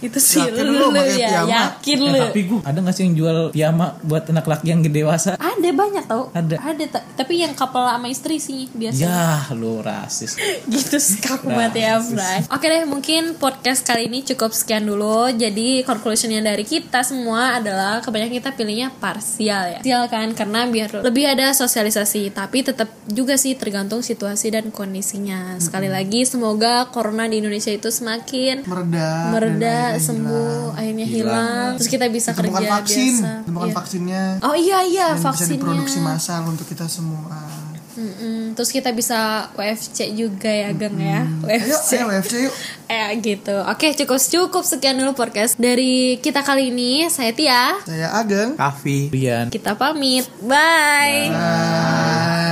itu 0.00 0.18
sih 0.18 0.42
Yakin 0.42 0.66
lu, 0.66 0.86
lu 0.88 0.98
ya 0.98 1.14
piyama? 1.24 1.50
yakin 1.52 1.96
Eh, 1.96 2.04
lu 2.04 2.18
tapi 2.20 2.40
gue 2.44 2.58
ada 2.62 2.78
gak 2.80 2.92
sih 2.92 3.02
yang 3.02 3.14
jual 3.14 3.36
piyama 3.50 3.86
buat 4.00 4.24
anak 4.26 4.46
laki 4.46 4.66
yang 4.68 4.80
gede 4.80 5.00
dewasa? 5.00 5.30
ada 5.34 5.68
banyak 5.72 6.04
tau 6.04 6.30
Ada. 6.32 6.56
ada 6.60 6.84
ta- 6.88 7.06
tapi 7.16 7.38
yang 7.38 7.54
couple 7.72 7.88
sama 7.88 8.06
istri 8.06 8.36
sih 8.36 8.68
biasa 8.68 9.00
Ya 9.00 9.24
lu 9.52 9.80
rasis. 9.80 10.36
gitu 10.68 10.96
sih 10.96 11.16
kaku 11.18 11.48
banget 11.48 11.80
ya 11.80 11.92
Bray. 12.04 12.44
Oke 12.46 12.68
deh 12.68 12.84
mungkin 12.84 13.32
podcast 13.34 13.80
kali 13.80 14.06
ini 14.06 14.20
cukup 14.22 14.52
sekian 14.52 14.84
dulu. 14.84 15.32
Jadi 15.32 15.80
conclusionnya 15.82 16.44
dari 16.44 16.62
kita 16.62 17.00
semua 17.00 17.56
adalah 17.56 18.04
Kebanyakan 18.04 18.34
kita 18.34 18.50
pilihnya 18.52 18.92
parsial 18.92 19.64
ya. 19.68 19.78
Parsial 19.80 20.04
kan 20.06 20.28
karena 20.32 20.66
biar 20.66 21.00
lebih 21.00 21.24
ada 21.24 21.48
sosialisasi. 21.50 22.28
Tapi 22.30 22.60
tetap 22.60 22.92
juga 23.06 23.34
sih 23.34 23.56
tergantung 23.56 24.04
situasi 24.04 24.52
dan 24.52 24.68
kondisinya. 24.68 25.56
Sekali 25.56 25.88
lagi 25.88 26.28
semoga 26.28 26.84
corona 26.86 27.24
di 27.24 27.40
Indonesia 27.40 27.70
itu 27.70 27.88
semakin 27.88 28.68
mereda 28.68 29.32
mereda 29.32 29.76
sembuh 29.96 30.76
akhirnya 30.76 31.06
hilang. 31.06 31.68
terus 31.74 31.88
kita 31.88 32.04
bisa 32.06 32.30
hilang. 32.32 32.52
kerja 32.52 32.68
vaksin 32.70 33.12
biasa. 33.14 33.30
ditemukan 33.40 33.64
Iya. 33.64 33.74
vaksinnya. 33.74 34.24
Oh 34.42 34.52
iya 34.52 34.78
iya 34.82 35.06
dan 35.08 35.16
bisa 35.16 35.28
vaksinnya. 35.30 35.52
diproduksi 35.56 35.98
massal 36.00 36.42
untuk 36.44 36.66
kita 36.66 36.84
semua 36.84 37.61
Mm-mm. 37.96 38.56
terus 38.56 38.70
kita 38.72 38.90
bisa 38.92 39.50
WFC 39.56 40.12
juga 40.16 40.48
ya 40.48 40.70
Geng 40.72 40.96
ya. 40.96 41.22
Hmm. 41.24 41.44
ayo 41.52 41.60
WFC 41.62 41.90
ayo 41.98 42.04
WFC 42.08 42.34
yuk. 42.48 42.54
Eh 42.88 43.10
gitu. 43.26 43.56
Oke 43.68 43.92
cukup 43.96 44.18
cukup 44.20 44.64
sekian 44.64 44.96
dulu 44.96 45.12
podcast 45.16 45.56
Dari 45.56 46.16
kita 46.20 46.40
kali 46.44 46.72
ini. 46.72 47.08
Saya 47.08 47.32
Tia. 47.32 47.78
Saya 47.84 48.12
Ageng. 48.16 48.56
Kavi 48.56 49.12
Rian. 49.12 49.46
Kita 49.52 49.76
pamit. 49.76 50.28
Bye. 50.40 51.32
Bye 51.32 52.51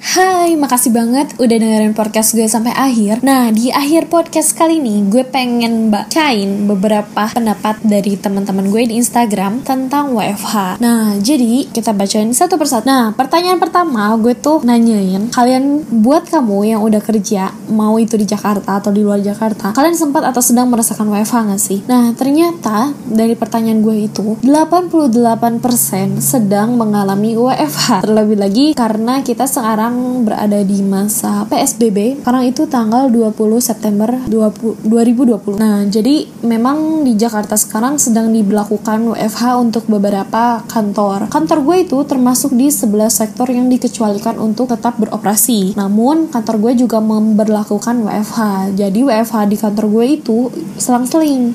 Hai, 0.00 0.58
makasih 0.58 0.90
banget 0.90 1.38
udah 1.38 1.56
dengerin 1.60 1.94
podcast 1.94 2.34
gue 2.34 2.48
sampai 2.48 2.74
akhir. 2.74 3.22
Nah, 3.22 3.54
di 3.54 3.70
akhir 3.70 4.10
podcast 4.10 4.58
kali 4.58 4.82
ini 4.82 5.06
gue 5.06 5.22
pengen 5.22 5.86
bacain 5.86 6.66
beberapa 6.66 7.30
pendapat 7.30 7.78
dari 7.86 8.18
teman-teman 8.18 8.74
gue 8.74 8.90
di 8.90 8.98
Instagram 8.98 9.62
tentang 9.62 10.16
WFH. 10.18 10.82
Nah, 10.82 11.14
jadi 11.22 11.70
kita 11.70 11.94
bacain 11.94 12.32
satu 12.34 12.58
persatu. 12.58 12.90
Nah, 12.90 13.14
pertanyaan 13.14 13.62
pertama 13.62 14.10
gue 14.18 14.34
tuh 14.34 14.64
nanyain 14.66 15.30
kalian 15.30 15.86
buat 16.02 16.26
kamu 16.26 16.74
yang 16.74 16.80
udah 16.82 16.98
kerja 16.98 17.54
mau 17.70 17.94
itu 18.00 18.18
di 18.18 18.26
Jakarta 18.26 18.82
atau 18.82 18.90
di 18.90 19.06
luar 19.06 19.22
Jakarta, 19.22 19.70
kalian 19.76 19.94
sempat 19.94 20.26
atau 20.26 20.42
sedang 20.42 20.66
merasakan 20.72 21.06
WFH 21.06 21.36
gak 21.54 21.62
sih? 21.62 21.86
Nah, 21.86 22.10
ternyata 22.18 22.90
dari 23.06 23.38
pertanyaan 23.38 23.78
gue 23.84 24.10
itu 24.10 24.42
88% 24.42 26.18
sedang 26.18 26.74
mengalami 26.74 27.38
WFH. 27.38 28.02
Terlebih 28.02 28.42
lagi 28.42 28.66
karena 28.74 29.22
kita 29.22 29.46
sekarang 29.70 30.26
berada 30.26 30.66
di 30.66 30.82
masa 30.82 31.46
PSBB 31.46 32.26
karena 32.26 32.42
itu 32.42 32.66
tanggal 32.66 33.06
20 33.06 33.38
September 33.62 34.10
20, 34.26 34.82
2020. 34.82 35.62
Nah, 35.62 35.86
jadi 35.86 36.26
memang 36.42 37.06
di 37.06 37.14
Jakarta 37.14 37.54
sekarang 37.54 37.94
sedang 37.94 38.34
diberlakukan 38.34 39.14
WFH 39.14 39.62
untuk 39.62 39.86
beberapa 39.86 40.66
kantor. 40.66 41.30
Kantor 41.30 41.62
gue 41.62 41.86
itu 41.86 42.02
termasuk 42.02 42.50
di 42.58 42.66
11 42.66 43.14
sektor 43.14 43.46
yang 43.46 43.70
dikecualikan 43.70 44.42
untuk 44.42 44.74
tetap 44.74 44.98
beroperasi. 44.98 45.78
Namun, 45.78 46.34
kantor 46.34 46.58
gue 46.66 46.82
juga 46.82 46.98
memberlakukan 46.98 48.10
WFH. 48.10 48.74
Jadi 48.74 49.06
WFH 49.06 49.46
di 49.46 49.54
kantor 49.54 49.86
gue 49.86 50.06
itu 50.18 50.50
selang-seling 50.82 51.54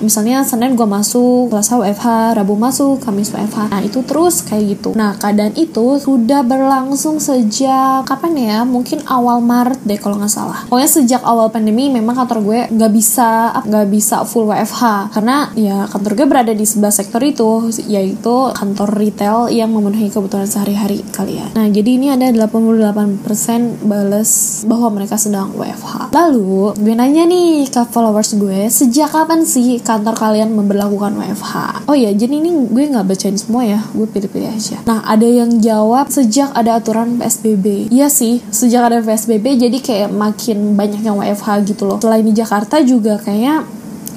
misalnya 0.00 0.42
Senin 0.46 0.74
gue 0.78 0.86
masuk 0.86 1.50
Selasa 1.50 1.78
WFH 1.80 2.06
Rabu 2.38 2.54
masuk 2.54 3.02
Kamis 3.02 3.30
WFH 3.34 3.70
nah 3.70 3.80
itu 3.82 4.02
terus 4.02 4.42
kayak 4.46 4.64
gitu. 4.78 4.90
Nah 4.94 5.18
keadaan 5.18 5.54
itu 5.58 5.98
sudah 6.00 6.42
berlangsung 6.42 7.18
sejak 7.18 8.06
kapan 8.06 8.32
ya? 8.38 8.58
Mungkin 8.62 9.04
awal 9.06 9.42
Maret 9.42 9.82
deh 9.84 9.98
kalau 9.98 10.18
nggak 10.18 10.32
salah. 10.32 10.66
Pokoknya 10.70 10.90
sejak 10.90 11.22
awal 11.24 11.50
pandemi 11.52 11.90
memang 11.90 12.14
kantor 12.14 12.38
gue 12.44 12.60
nggak 12.72 12.92
bisa 12.92 13.50
nggak 13.64 13.88
bisa 13.90 14.22
full 14.24 14.48
WFH 14.48 15.12
karena 15.12 15.50
ya 15.56 15.88
kantor 15.90 16.12
gue 16.14 16.26
berada 16.26 16.52
di 16.52 16.64
sebelah 16.64 16.92
sektor 16.92 17.22
itu 17.24 17.68
yaitu 17.88 18.36
kantor 18.54 18.94
retail 18.94 19.50
yang 19.50 19.72
memenuhi 19.72 20.12
kebutuhan 20.12 20.46
sehari-hari 20.46 21.02
kali 21.10 21.40
ya 21.40 21.46
nah 21.56 21.66
jadi 21.66 21.90
ini 21.98 22.08
ada 22.14 22.28
88% 22.30 23.84
balas 23.84 24.62
bahwa 24.68 24.88
mereka 24.92 25.16
sedang 25.16 25.52
WFH 25.56 26.12
lalu 26.12 26.76
gue 26.76 26.94
nanya 26.94 27.24
nih 27.24 27.68
ke 27.68 27.82
followers 27.88 28.36
gue 28.36 28.68
sejak 28.68 29.10
kapan 29.10 29.42
sih 29.42 29.80
kantor 29.88 30.12
kalian 30.12 30.52
memperlakukan 30.52 31.16
WFH 31.16 31.88
oh 31.88 31.96
ya 31.96 32.12
jadi 32.12 32.44
ini 32.44 32.68
gue 32.68 32.84
nggak 32.92 33.06
bacain 33.08 33.38
semua 33.38 33.62
ya. 33.64 33.80
Gue 33.96 34.04
pilih-pilih 34.04 34.50
aja. 34.52 34.78
Nah 34.84 35.00
ada 35.08 35.24
yang 35.24 35.62
jawab 35.62 36.12
sejak 36.12 36.52
ada 36.52 36.76
aturan 36.76 37.16
PSBB 37.16 37.88
iya 37.88 38.12
sih 38.12 38.44
sejak 38.52 38.92
ada 38.92 38.98
PSBB 39.00 39.56
jadi 39.56 39.78
kayak 39.80 40.10
makin 40.12 40.76
banyak 40.76 41.00
yang 41.00 41.16
WFH 41.16 41.64
gitu 41.64 41.88
loh. 41.88 41.98
Selain 42.02 42.26
di 42.26 42.36
Jakarta 42.36 42.84
juga 42.84 43.16
kayaknya 43.16 43.64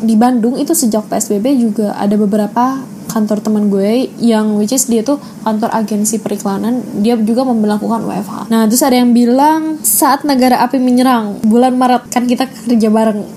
di 0.01 0.17
Bandung 0.17 0.57
itu 0.57 0.73
sejak 0.73 1.05
PSBB 1.07 1.61
juga 1.61 1.93
ada 1.93 2.17
beberapa 2.17 2.81
kantor 3.11 3.43
teman 3.43 3.67
gue 3.67 4.07
yang 4.23 4.55
which 4.55 4.71
is 4.71 4.87
dia 4.87 5.03
tuh 5.03 5.19
kantor 5.43 5.69
agensi 5.75 6.23
periklanan 6.23 7.03
dia 7.03 7.19
juga 7.19 7.43
memperlakukan 7.43 8.07
WFH 8.07 8.47
nah 8.47 8.63
terus 8.65 8.81
ada 8.87 8.95
yang 8.95 9.11
bilang 9.11 9.83
saat 9.83 10.23
negara 10.23 10.63
api 10.63 10.79
menyerang 10.79 11.43
bulan 11.43 11.75
Maret 11.75 12.07
kan 12.13 12.23
kita 12.29 12.47
kerja 12.47 12.89
bareng. 12.89 13.21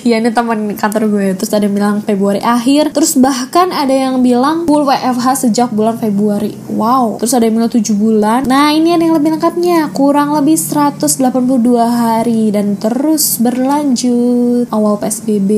Ya 0.00 0.16
ini 0.16 0.32
teman 0.32 0.80
kantor 0.80 1.12
gue. 1.12 1.36
Terus 1.36 1.52
ada 1.52 1.68
yang 1.68 1.76
bilang 1.76 2.00
Februari 2.00 2.40
akhir. 2.40 2.96
Terus 2.96 3.20
bahkan 3.20 3.68
ada 3.68 3.92
yang 3.92 4.24
bilang 4.24 4.64
full 4.64 4.88
WFH 4.88 5.44
sejak 5.44 5.68
bulan 5.76 6.00
Februari. 6.00 6.56
Wow. 6.72 7.20
Terus 7.20 7.36
ada 7.36 7.44
yang 7.44 7.60
bilang 7.60 7.68
7 7.68 7.84
bulan. 8.00 8.48
Nah 8.48 8.72
ini 8.72 8.96
ada 8.96 9.04
yang 9.04 9.20
lebih 9.20 9.36
lengkapnya. 9.36 9.92
Kurang 9.92 10.32
lebih 10.32 10.56
182 10.56 11.20
hari. 11.84 12.48
Dan 12.48 12.80
terus 12.80 13.36
berlanjut. 13.44 14.72
Awal 14.72 14.94
PSBB 15.04 15.50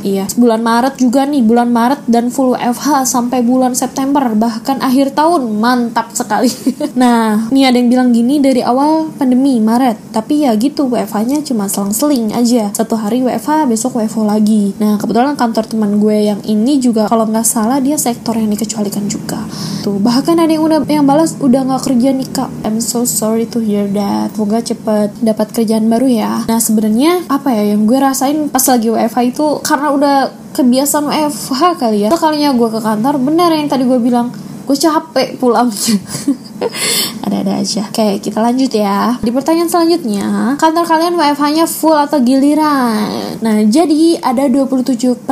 iya. 0.00 0.24
Bulan 0.32 0.64
Maret 0.64 0.96
juga 0.96 1.28
nih. 1.28 1.44
Bulan 1.44 1.68
Maret 1.68 2.08
dan 2.08 2.32
full 2.32 2.56
WFH 2.56 2.69
sampai 2.76 3.42
bulan 3.42 3.74
September 3.74 4.22
bahkan 4.36 4.78
akhir 4.82 5.16
tahun. 5.16 5.46
Mantap 5.58 6.12
sekali. 6.14 6.50
Nah 6.90 7.48
ini 7.54 7.64
ada 7.64 7.76
yang 7.78 7.88
bilang 7.88 8.08
gini 8.10 8.42
dari 8.42 8.60
awal 8.60 9.08
pandemi 9.14 9.56
Maret. 9.62 10.12
Tapi 10.12 10.44
ya 10.44 10.52
gitu 10.58 10.90
WFH-nya 10.90 11.40
cuma 11.46 11.70
selang-seling 11.70 12.34
aja. 12.34 12.68
Satu 12.74 12.98
hari 12.98 13.22
WFH 13.24 13.70
besok 13.70 14.02
WFO 14.02 14.26
lagi. 14.26 14.74
Nah 14.82 14.98
kebetulan 14.98 15.38
kantor 15.38 15.64
teman 15.70 16.02
gue 16.02 16.28
yang 16.28 16.40
ini 16.44 16.82
juga 16.82 17.06
kalau 17.06 17.24
nggak 17.30 17.46
salah 17.46 17.78
dia 17.78 17.96
sektor 17.96 18.36
yang 18.36 18.50
dikecualikan 18.52 19.06
juga. 19.06 19.40
Tuh 19.80 19.96
bahkan 20.02 20.36
ada 20.36 20.50
yang 20.50 20.66
udah 20.66 20.84
yang 20.90 21.06
balas 21.06 21.38
udah 21.40 21.62
nggak 21.62 21.82
kerja 21.88 22.10
nih 22.12 22.28
kak. 22.28 22.50
I'm 22.66 22.82
so 22.82 23.06
sorry 23.08 23.48
to 23.48 23.62
hear 23.62 23.86
that. 23.96 24.34
Semoga 24.34 24.60
cepet 24.60 25.08
dapat 25.24 25.46
kerjaan 25.56 25.86
baru 25.88 26.08
ya. 26.10 26.32
Nah 26.50 26.60
sebenarnya 26.60 27.24
apa 27.30 27.54
ya 27.54 27.72
yang 27.72 27.88
gue 27.88 27.96
rasain 27.96 28.50
pas 28.52 28.64
lagi 28.66 28.88
WFH 28.92 29.18
itu 29.30 29.46
karena 29.64 29.88
udah 29.94 30.16
kebiasaan 30.52 31.06
WFH 31.06 31.62
kali 31.78 31.98
ya. 32.04 32.08
Kalinya 32.12 32.50
gue 32.54 32.68
ke 32.68 32.80
kantor 32.82 33.14
bener 33.22 33.50
yang 33.54 33.68
tadi 33.70 33.86
gue 33.86 34.00
bilang 34.02 34.30
gue 34.70 34.78
capek 34.78 35.34
pulangnya 35.34 35.98
ada-ada 37.26 37.62
aja. 37.62 37.88
Oke 37.88 38.20
kita 38.20 38.38
lanjut 38.40 38.72
ya. 38.72 39.16
Di 39.20 39.30
pertanyaan 39.32 39.70
selanjutnya 39.70 40.54
Kantor 40.60 40.84
kalian 40.84 41.14
WFH-nya 41.16 41.64
full 41.64 41.96
atau 41.96 42.20
giliran? 42.20 43.38
Nah 43.40 43.64
jadi 43.64 44.20
ada 44.20 44.46
27% 44.48 45.24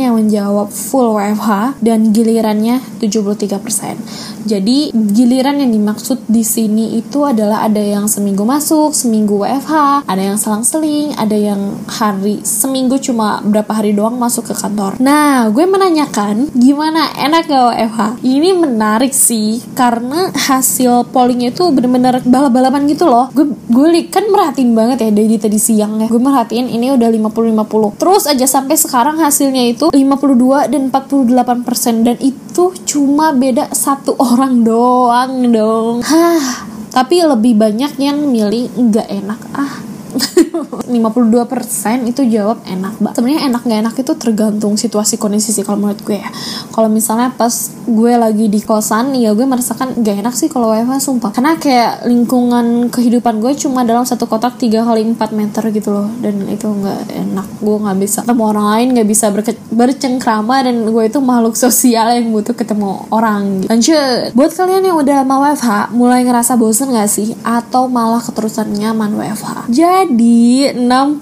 yang 0.00 0.16
menjawab 0.16 0.72
full 0.72 1.18
WFH 1.18 1.82
Dan 1.82 2.14
gilirannya 2.14 2.80
73% 3.02 4.48
Jadi 4.48 4.92
giliran 4.92 5.60
yang 5.60 5.70
dimaksud 5.72 6.24
di 6.26 6.42
sini 6.42 6.96
itu 6.96 7.24
adalah 7.26 7.66
ada 7.66 7.80
yang 7.80 8.08
seminggu 8.08 8.42
masuk, 8.46 8.96
seminggu 8.96 9.42
WFH 9.44 10.06
Ada 10.08 10.22
yang 10.32 10.38
selang-seling, 10.40 11.14
ada 11.16 11.36
yang 11.36 11.78
hari 11.88 12.40
seminggu 12.42 12.96
cuma 13.02 13.44
berapa 13.44 13.70
hari 13.72 13.92
doang 13.92 14.16
masuk 14.16 14.52
ke 14.52 14.54
kantor. 14.56 14.96
Nah 15.02 15.50
gue 15.52 15.64
menanyakan 15.68 16.48
gimana 16.56 17.12
enak 17.18 17.50
gak 17.50 17.64
WFH? 17.76 18.00
Ini 18.24 18.50
menarik 18.72 19.12
sih 19.12 19.60
karena 19.76 20.32
hasil 20.32 21.12
pollingnya 21.12 21.52
itu 21.52 21.68
bener-bener 21.68 22.24
balap-balapan 22.24 22.88
gitu 22.88 23.04
loh. 23.04 23.28
Gue 23.36 23.52
gue 23.68 24.08
kan 24.08 24.24
merhatiin 24.24 24.72
banget 24.72 25.04
ya 25.04 25.10
dari 25.12 25.36
tadi 25.36 25.60
siang 25.60 26.00
ya. 26.00 26.08
Gue 26.08 26.18
merhatiin 26.18 26.72
ini 26.72 26.96
udah 26.96 27.12
50-50 27.12 28.00
terus 28.00 28.24
aja 28.24 28.46
sampai 28.48 28.80
sekarang 28.80 29.20
hasilnya 29.20 29.68
itu 29.68 29.92
52 29.92 30.72
dan 30.72 30.88
48 30.88 31.66
persen. 31.68 31.94
Dan 32.02 32.16
itu 32.24 32.72
cuma 32.88 33.36
beda 33.36 33.68
satu 33.76 34.16
orang 34.16 34.64
doang 34.64 35.52
dong. 35.52 36.00
Hah 36.00 36.72
tapi 36.92 37.24
lebih 37.24 37.56
banyak 37.56 37.96
yang 37.96 38.28
milih 38.28 38.68
nggak 38.76 39.08
enak. 39.08 39.40
Ah 39.56 39.91
52% 40.12 42.10
itu 42.10 42.22
jawab 42.28 42.60
enak 42.66 43.00
mbak. 43.00 43.12
Sebenarnya 43.16 43.42
enak 43.48 43.62
nggak 43.64 43.80
enak 43.86 43.94
itu 44.00 44.12
tergantung 44.18 44.74
situasi 44.76 45.16
kondisi 45.16 45.54
sih 45.54 45.64
kalau 45.64 45.78
menurut 45.80 46.00
gue 46.04 46.18
ya. 46.20 46.30
Kalau 46.72 46.88
misalnya 46.92 47.32
pas 47.32 47.52
gue 47.86 48.12
lagi 48.14 48.46
di 48.52 48.60
kosan 48.60 49.16
ya 49.16 49.32
gue 49.32 49.46
merasakan 49.46 50.00
gak 50.04 50.16
enak 50.22 50.34
sih 50.36 50.48
kalau 50.52 50.72
WFH 50.72 51.00
sumpah. 51.00 51.30
Karena 51.32 51.56
kayak 51.56 52.06
lingkungan 52.08 52.92
kehidupan 52.92 53.40
gue 53.40 53.52
cuma 53.56 53.86
dalam 53.86 54.04
satu 54.04 54.28
kotak 54.28 54.60
3 54.60 54.84
kali 54.84 55.00
4 55.16 55.32
meter 55.32 55.62
gitu 55.72 55.90
loh. 55.92 56.08
Dan 56.20 56.44
itu 56.48 56.68
nggak 56.68 57.00
enak. 57.12 57.46
Gue 57.62 57.76
nggak 57.80 57.98
bisa 57.98 58.18
ketemu 58.24 58.42
orang 58.44 58.66
lain 58.76 58.86
nggak 58.98 59.08
bisa 59.08 59.26
bercengkrama 59.72 60.56
dan 60.68 60.76
gue 60.88 61.04
itu 61.06 61.18
makhluk 61.22 61.56
sosial 61.56 62.12
yang 62.12 62.28
butuh 62.32 62.54
ketemu 62.56 63.08
orang. 63.08 63.64
Gitu. 63.64 63.70
lanjut. 63.70 64.28
Buat 64.36 64.52
kalian 64.56 64.84
yang 64.92 64.96
udah 65.00 65.14
lama 65.24 65.36
WFH 65.48 65.70
mulai 65.94 66.24
ngerasa 66.24 66.56
bosen 66.58 66.92
gak 66.92 67.08
sih? 67.08 67.34
Atau 67.42 67.86
malah 67.88 68.20
keterusan 68.20 68.72
nyaman 68.72 69.14
WFH 69.16 69.52
jadi 69.70 70.01
61% 70.10 71.20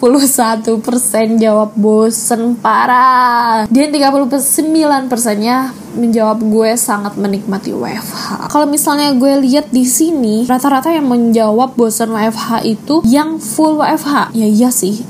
jawab 1.37 1.71
bosen 1.77 2.57
parah 2.57 3.67
dan 3.67 3.89
39 3.93 5.11
persennya 5.11 5.75
menjawab 5.95 6.39
gue 6.41 6.71
sangat 6.79 7.19
menikmati 7.19 7.75
WFH. 7.75 8.49
Kalau 8.49 8.67
misalnya 8.71 9.11
gue 9.15 9.43
lihat 9.43 9.75
di 9.75 9.83
sini 9.83 10.47
rata-rata 10.47 10.95
yang 10.95 11.11
menjawab 11.11 11.75
bosan 11.75 12.15
WFH 12.15 12.63
itu 12.65 13.03
yang 13.07 13.43
full 13.43 13.83
WFH. 13.83 14.31
Ya 14.33 14.47
iya 14.47 14.71
sih, 14.71 15.03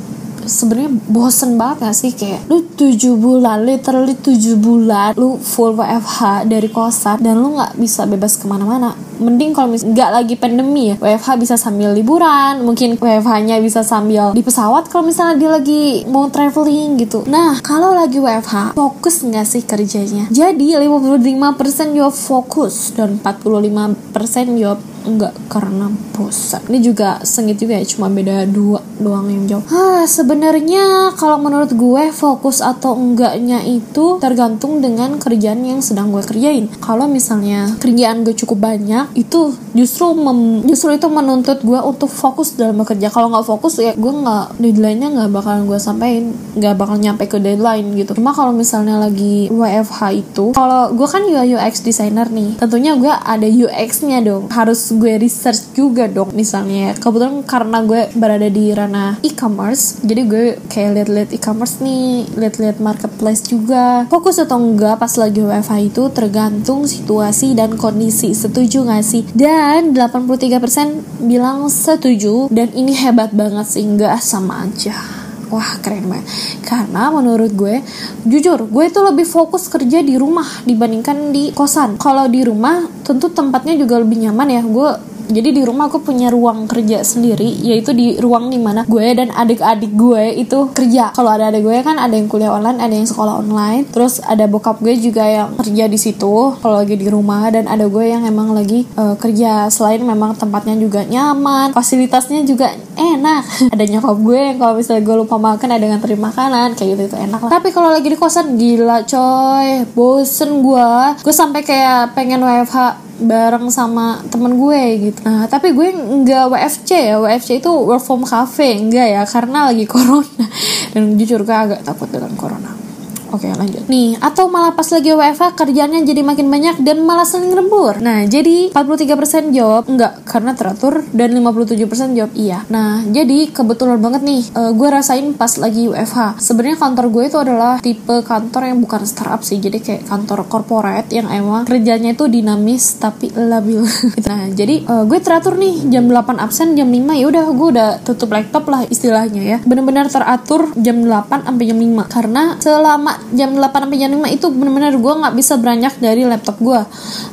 sebenarnya 0.47 0.91
bosen 1.09 1.57
banget 1.61 1.89
gak 1.89 1.97
sih? 1.97 2.13
Kayak 2.15 2.47
lu 2.49 2.65
7 2.77 3.17
bulan 3.17 3.65
literally 3.65 4.17
7 4.17 4.57
bulan 4.57 5.13
lu 5.17 5.37
full 5.41 5.77
WFH 5.77 6.49
dari 6.49 6.69
kosan 6.73 7.21
dan 7.21 7.41
lu 7.41 7.57
nggak 7.57 7.77
bisa 7.77 8.09
bebas 8.09 8.41
ke 8.41 8.49
mana-mana. 8.49 8.97
Mending 9.21 9.53
kalau 9.53 9.69
misalnya 9.69 9.93
nggak 9.93 10.11
lagi 10.17 10.35
pandemi 10.41 10.83
ya 10.93 10.97
WFH 10.97 11.29
bisa 11.37 11.55
sambil 11.61 11.93
liburan 11.93 12.65
mungkin 12.65 12.97
WFH-nya 12.97 13.61
bisa 13.61 13.85
sambil 13.85 14.33
di 14.33 14.41
pesawat 14.41 14.89
kalau 14.89 15.05
misalnya 15.05 15.37
dia 15.37 15.51
lagi 15.53 16.09
mau 16.09 16.29
traveling 16.33 16.97
gitu. 16.97 17.25
Nah 17.29 17.61
kalau 17.61 17.93
lagi 17.93 18.17
WFH 18.17 18.73
fokus 18.73 19.21
nggak 19.21 19.45
sih 19.45 19.63
kerjanya? 19.65 20.33
Jadi 20.33 20.73
55% 20.73 21.97
jawab 21.97 22.15
fokus 22.17 22.97
dan 22.97 23.21
45% 23.21 24.57
jawab 24.57 24.81
enggak 25.05 25.35
karena 25.49 25.89
bosan. 26.17 26.63
Ini 26.69 26.79
juga 26.81 27.21
sengit 27.25 27.61
juga 27.61 27.77
ya 27.77 27.85
cuma 27.87 28.13
beda 28.13 28.45
dua 28.49 28.81
doang 29.01 29.33
yang 29.33 29.45
jawab 29.49 29.65
ah 29.73 30.05
sebenarnya 30.05 31.17
kalau 31.17 31.41
menurut 31.41 31.73
gue 31.73 32.13
fokus 32.13 32.61
atau 32.61 32.93
enggaknya 32.95 33.65
itu 33.65 34.21
tergantung 34.21 34.85
dengan 34.85 35.17
kerjaan 35.17 35.65
yang 35.65 35.81
sedang 35.81 36.13
gue 36.13 36.21
kerjain. 36.21 36.69
Kalau 36.85 37.09
misalnya 37.09 37.75
kerjaan 37.81 38.23
gue 38.23 38.37
cukup 38.37 38.61
banyak 38.61 39.13
itu 39.17 39.57
justru 39.73 40.13
mem, 40.13 40.67
justru 40.69 40.95
itu 40.95 41.09
menuntut 41.09 41.65
gue 41.65 41.81
untuk 41.81 42.13
fokus 42.13 42.55
dalam 42.55 42.77
bekerja. 42.81 43.09
Kalau 43.09 43.33
nggak 43.33 43.47
fokus 43.49 43.81
ya 43.81 43.97
gue 43.97 44.13
nggak 44.13 44.61
deadline-nya 44.61 45.09
nggak 45.17 45.31
bakalan 45.33 45.65
gue 45.65 45.79
sampein 45.81 46.37
nggak 46.59 46.75
bakal 46.77 47.01
nyampe 47.01 47.25
ke 47.27 47.41
deadline 47.41 47.97
gitu. 47.97 48.13
Cuma 48.19 48.37
kalau 48.37 48.53
misalnya 48.53 49.01
lagi 49.01 49.49
WFH 49.49 50.01
itu 50.13 50.53
kalau 50.53 50.93
gue 50.93 51.09
kan 51.09 51.25
UI 51.25 51.57
UX 51.57 51.81
designer 51.81 52.29
nih 52.29 52.61
tentunya 52.61 52.95
gue 52.99 53.11
ada 53.11 53.49
UX-nya 53.49 54.21
dong. 54.21 54.53
Harus 54.53 54.90
gue 54.95 55.19
research 55.21 55.75
juga 55.75 56.07
dong 56.11 56.33
misalnya. 56.35 56.95
Kebetulan 56.99 57.43
karena 57.47 57.79
gue 57.85 58.03
berada 58.17 58.49
di 58.49 58.73
ranah 58.75 59.23
e-commerce 59.23 60.03
jadi 60.03 60.23
gue 60.27 60.45
kayak 60.67 60.91
liat-liat 60.97 61.31
e-commerce 61.37 61.83
nih 61.85 62.27
liat-liat 62.35 62.79
marketplace 62.83 63.47
juga. 63.47 64.07
Fokus 64.09 64.41
atau 64.41 64.59
enggak 64.59 64.99
pas 64.99 65.13
lagi 65.19 65.41
WFH 65.43 65.75
itu 65.93 66.03
tergantung 66.11 66.87
situasi 66.87 67.53
dan 67.55 67.77
kondisi. 67.77 68.33
Setuju 68.33 68.87
gak 68.87 69.05
sih? 69.05 69.23
Dan 69.37 69.93
83% 69.93 71.27
bilang 71.27 71.69
setuju 71.69 72.49
dan 72.49 72.73
ini 72.73 72.97
hebat 72.97 73.31
banget 73.35 73.67
sih 73.69 73.85
enggak 73.85 74.19
sama 74.23 74.67
aja 74.67 75.20
Wah 75.51 75.83
keren 75.83 76.07
banget. 76.07 76.27
Karena 76.63 77.11
menurut 77.11 77.51
gue 77.53 77.83
Jujur 78.25 78.71
gue 78.71 78.85
itu 78.87 79.01
lebih 79.03 79.27
fokus 79.27 79.67
kerja 79.67 80.01
di 80.01 80.15
rumah 80.15 80.47
Dibandingkan 80.63 81.35
di 81.35 81.51
kosan. 81.51 81.99
Kalau 81.99 82.31
di 82.31 82.47
rumah 82.47 82.87
tentu 83.03 83.29
tempatnya 83.35 83.75
juga 83.75 83.99
lebih 83.99 84.23
nyaman 84.23 84.49
ya. 84.49 84.63
Gue 84.63 85.10
jadi 85.31 85.51
di 85.55 85.63
rumah 85.63 85.87
aku 85.87 86.03
punya 86.03 86.31
ruang 86.33 86.67
kerja 86.67 87.03
sendiri 87.07 87.47
yaitu 87.63 87.95
di 87.95 88.19
ruang 88.19 88.51
di 88.51 88.59
mana 88.59 88.87
gue 88.87 89.07
dan 89.15 89.31
adik-adik 89.35 89.93
gue 89.95 90.41
itu 90.41 90.71
kerja. 90.73 91.15
Kalau 91.15 91.31
ada 91.31 91.51
adik 91.51 91.63
gue 91.67 91.77
kan 91.85 91.97
ada 92.01 92.15
yang 92.17 92.27
kuliah 92.27 92.51
online 92.55 92.81
ada 92.81 92.95
yang 92.95 93.07
sekolah 93.07 93.45
online. 93.45 93.87
Terus 93.91 94.23
ada 94.25 94.49
bokap 94.49 94.81
gue 94.81 94.97
juga 94.97 95.25
yang 95.27 95.55
kerja 95.61 95.85
di 95.87 95.99
situ 96.01 96.57
kalau 96.59 96.81
lagi 96.81 96.97
di 96.97 97.07
rumah. 97.07 97.53
Dan 97.53 97.67
ada 97.67 97.87
gue 97.87 98.05
yang 98.05 98.25
emang 98.25 98.55
lagi 98.55 98.87
uh, 98.97 99.15
kerja. 99.21 99.69
Selain 99.69 100.01
memang 100.01 100.35
tempatnya 100.37 100.77
juga 100.79 101.05
nyaman 101.05 101.73
fasilitasnya 101.77 102.43
juga 102.47 102.73
enak. 102.97 103.45
Ada 103.75 103.85
nyokap 103.87 104.17
gue 104.21 104.39
yang 104.39 104.59
kalau 104.59 104.75
misalnya 104.77 105.03
gue 105.03 105.17
lupa 105.25 105.37
makan 105.41 105.69
ada 105.73 105.87
yang 105.87 106.03
terima 106.03 106.31
makanan 106.31 106.79
kayak 106.79 106.89
gitu 106.95 107.03
itu 107.11 107.17
enak 107.19 107.41
lah. 107.43 107.51
Tapi 107.51 107.69
kalau 107.75 107.91
lagi 107.91 108.07
di 108.07 108.15
kosan 108.15 108.55
gila 108.55 109.03
coy 109.03 109.83
bosen 109.93 110.63
gue 110.63 110.91
gue 111.27 111.35
sampai 111.35 111.67
kayak 111.67 112.15
pengen 112.15 112.47
WFH 112.47 113.10
bareng 113.21 113.69
sama 113.69 114.25
temen 114.33 114.57
gue 114.57 114.83
gitu. 115.11 115.21
Nah 115.25 115.47
tapi 115.47 115.77
gue 115.77 115.93
nggak 115.93 116.51
WFC 116.51 116.91
ya. 117.13 117.17
WFC 117.21 117.61
itu 117.61 117.71
work 117.71 118.03
from 118.03 118.25
cafe 118.25 118.81
enggak 118.81 119.09
ya? 119.13 119.23
Karena 119.29 119.71
lagi 119.71 119.85
corona. 119.93 120.47
Dan 120.91 121.15
jujur 121.21 121.45
gue 121.45 121.57
agak 121.57 121.81
takut 121.87 122.09
dengan 122.11 122.35
corona 122.35 122.90
Oke 123.31 123.47
lanjut. 123.47 123.87
Nih 123.87 124.19
atau 124.19 124.51
malah 124.51 124.75
pas 124.75 124.87
lagi 124.91 125.15
WFH 125.15 125.55
kerjanya 125.55 126.03
jadi 126.03 126.21
makin 126.27 126.51
banyak 126.51 126.83
dan 126.83 127.07
malah 127.07 127.23
sering 127.23 127.55
lembur 127.55 128.03
Nah 128.03 128.27
jadi 128.27 128.75
43% 128.75 129.55
jawab 129.55 129.87
enggak 129.87 130.27
karena 130.27 130.53
teratur 130.59 131.07
dan 131.15 131.31
57% 131.39 132.19
jawab 132.19 132.33
iya. 132.35 132.67
Nah 132.67 133.07
jadi 133.07 133.55
kebetulan 133.55 134.03
banget 134.03 134.23
nih 134.27 134.43
uh, 134.59 134.73
gue 134.75 134.89
rasain 134.91 135.31
pas 135.39 135.51
lagi 135.63 135.87
WFH 135.87 136.43
Sebenarnya 136.43 136.79
kantor 136.79 137.07
gue 137.15 137.23
itu 137.31 137.39
adalah 137.39 137.75
tipe 137.79 138.17
kantor 138.27 138.63
yang 138.75 138.79
bukan 138.83 139.07
startup 139.07 139.47
sih 139.47 139.63
Jadi 139.63 139.79
kayak 139.79 140.11
kantor 140.11 140.51
corporate 140.51 141.11
yang 141.15 141.31
emang 141.31 141.71
kerjanya 141.71 142.13
itu 142.19 142.27
dinamis 142.27 142.99
tapi 142.99 143.31
labil. 143.31 143.87
Nah 144.31 144.51
jadi 144.53 144.83
uh, 144.87 145.05
gue 145.07 145.19
teratur 145.23 145.55
nih 145.57 145.91
jam 145.91 146.11
8 146.11 146.39
absen 146.43 146.75
jam 146.75 146.91
5 146.91 147.15
ya 147.15 147.27
udah 147.31 147.45
gue 147.51 147.69
udah 147.79 147.91
tutup 148.03 148.31
laptop 148.35 148.67
lah 148.67 148.83
istilahnya 148.91 149.43
ya. 149.43 149.59
Bener-bener 149.63 150.11
teratur 150.11 150.71
jam 150.79 151.03
8 151.07 151.47
sampai 151.47 151.65
jam 151.67 151.79
5 151.79 152.11
Karena 152.11 152.43
selama 152.59 153.20
jam 153.35 153.55
8 153.55 153.61
sampai 153.61 153.99
jam 153.99 154.11
5 154.13 154.37
itu 154.37 154.47
bener-bener 154.51 154.95
gue 154.99 155.13
nggak 155.21 155.35
bisa 155.37 155.55
beranjak 155.61 155.95
dari 155.99 156.23
laptop 156.27 156.57
gue 156.59 156.81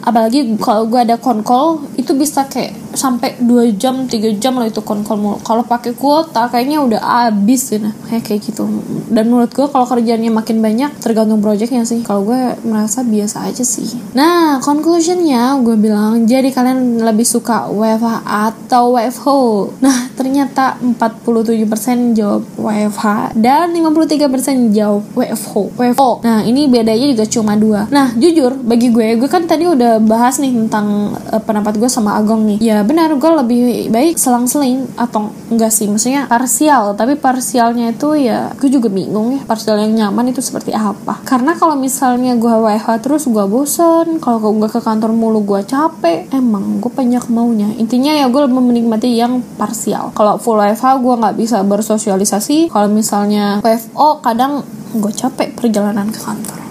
apalagi 0.04 0.56
kalau 0.60 0.88
gue 0.90 1.00
ada 1.00 1.16
konkol 1.20 1.84
itu 1.98 2.14
bisa 2.16 2.46
kayak 2.48 2.88
sampai 2.98 3.38
2 3.38 3.78
jam 3.78 4.10
3 4.10 4.42
jam 4.42 4.58
lah 4.58 4.66
itu 4.66 4.82
konkol 4.82 5.22
mulu. 5.22 5.38
Kalau 5.46 5.62
pakai 5.62 5.94
kuota 5.94 6.50
kayaknya 6.50 6.82
udah 6.82 7.30
abis 7.30 7.78
gitu 7.78 7.94
kayak 8.10 8.26
kayak 8.26 8.42
gitu. 8.42 8.66
Dan 9.14 9.30
menurut 9.30 9.54
gue 9.54 9.70
kalau 9.70 9.86
kerjanya 9.86 10.34
makin 10.34 10.60
banyak 10.60 10.98
tergantung 10.98 11.40
projectnya 11.40 11.86
sih. 11.86 12.02
Kalau 12.02 12.26
gue 12.26 12.58
merasa 12.66 13.06
biasa 13.06 13.46
aja 13.46 13.62
sih. 13.62 13.94
Nah 14.18 14.58
conclusionnya 14.66 15.62
gue 15.62 15.78
bilang 15.78 16.26
jadi 16.26 16.50
kalian 16.50 17.06
lebih 17.06 17.24
suka 17.24 17.70
WFH 17.70 18.26
atau 18.26 18.98
WFH 18.98 19.28
nah 19.84 20.10
ternyata 20.18 20.80
47% 20.82 22.18
jawab 22.18 22.44
WFH 22.58 23.38
dan 23.38 23.70
53% 23.70 24.74
jawab 24.74 25.06
WFH 25.14 25.77
WFO 25.78 26.26
nah 26.26 26.42
ini 26.42 26.66
bedanya 26.66 27.08
juga 27.14 27.26
cuma 27.30 27.54
dua. 27.54 27.86
Nah 27.94 28.14
jujur 28.18 28.58
bagi 28.58 28.90
gue 28.90 29.18
gue 29.18 29.30
kan 29.30 29.46
tadi 29.46 29.70
udah 29.70 30.02
bahas 30.02 30.42
nih 30.42 30.52
tentang 30.52 31.14
uh, 31.14 31.42
pendapat 31.42 31.78
gue 31.78 31.90
sama 31.90 32.18
Agong 32.18 32.44
nih. 32.50 32.58
Ya 32.60 32.78
benar 32.82 33.14
gue 33.14 33.32
lebih 33.46 33.62
baik 33.94 34.18
selang-seling 34.18 34.90
atau 34.98 35.30
enggak 35.54 35.70
sih? 35.70 35.86
Maksudnya 35.86 36.26
parsial 36.26 36.98
tapi 36.98 37.16
parsialnya 37.16 37.94
itu 37.94 38.18
ya 38.18 38.52
gue 38.58 38.70
juga 38.70 38.90
bingung 38.90 39.38
ya 39.38 39.42
parsial 39.46 39.78
yang 39.78 39.94
nyaman 39.94 40.34
itu 40.34 40.42
seperti 40.42 40.74
apa. 40.74 41.22
Karena 41.24 41.54
kalau 41.54 41.78
misalnya 41.78 42.34
gue 42.36 42.50
WFH 42.50 42.90
terus 43.06 43.30
gue 43.30 43.46
bosen. 43.46 44.18
Kalau 44.18 44.42
gue 44.42 44.70
ke 44.70 44.82
kantor 44.82 45.14
mulu 45.14 45.46
gue 45.46 45.62
capek. 45.64 46.32
Emang 46.34 46.82
gue 46.82 46.92
banyak 46.92 47.30
maunya. 47.30 47.70
Intinya 47.78 48.12
ya 48.14 48.26
gue 48.28 48.42
lebih 48.50 48.60
menikmati 48.60 49.14
yang 49.14 49.46
parsial. 49.56 50.12
Kalau 50.18 50.42
full 50.42 50.58
WFH 50.58 51.00
gue 51.00 51.14
nggak 51.22 51.36
bisa 51.38 51.62
bersosialisasi. 51.62 52.74
Kalau 52.74 52.90
misalnya 52.90 53.62
WFO 53.62 54.20
kadang 54.26 54.66
gue 54.96 55.12
capek 55.12 55.52
perjalanan 55.56 56.08
ke 56.08 56.20
kantor 56.20 56.67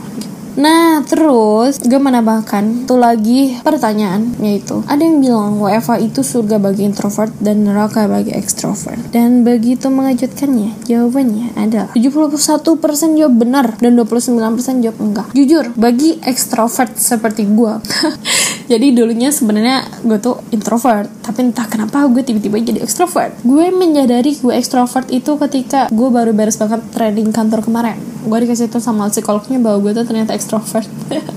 Nah 0.57 1.05
terus 1.05 1.79
gue 1.85 2.01
menambahkan 2.01 2.89
tuh 2.89 2.97
lagi 2.97 3.61
pertanyaan 3.61 4.35
yaitu 4.41 4.81
ada 4.89 5.01
yang 5.01 5.21
bilang 5.21 5.61
WFA 5.61 6.01
itu 6.01 6.25
surga 6.25 6.57
bagi 6.59 6.89
introvert 6.89 7.33
dan 7.39 7.69
neraka 7.69 8.09
bagi 8.09 8.33
extrovert 8.33 8.99
dan 9.13 9.45
begitu 9.45 9.93
mengejutkannya 9.93 10.89
jawabannya 10.89 11.55
adalah 11.55 11.93
71% 11.93 13.21
jawab 13.21 13.35
benar 13.37 13.67
dan 13.79 13.93
29% 13.95 14.85
jawab 14.85 14.99
enggak. 14.99 15.27
Jujur 15.37 15.73
bagi 15.77 16.19
extrovert 16.25 16.97
seperti 16.97 17.45
gue 17.47 17.73
jadi 18.73 18.87
dulunya 18.97 19.29
sebenarnya 19.29 19.85
gue 20.03 20.19
tuh 20.19 20.41
introvert 20.51 21.09
tapi 21.21 21.47
entah 21.47 21.69
kenapa 21.69 22.09
gue 22.09 22.25
tiba-tiba 22.25 22.59
jadi 22.65 22.81
extrovert 22.81 23.37
gue 23.45 23.69
menyadari 23.71 24.35
gue 24.41 24.55
extrovert 24.57 25.07
itu 25.13 25.37
ketika 25.37 25.87
gue 25.93 26.09
baru 26.09 26.33
beres 26.33 26.57
banget 26.57 26.81
training 26.93 27.31
kantor 27.31 27.61
kemarin. 27.63 27.99
Gue 28.27 28.39
dikasih 28.43 28.73
tuh 28.73 28.83
sama 28.83 29.07
psikolognya 29.13 29.61
bahwa 29.63 29.85
gue 29.87 29.93
tuh 29.95 30.05
ternyata 30.09 30.35
extrovert. 30.47 30.87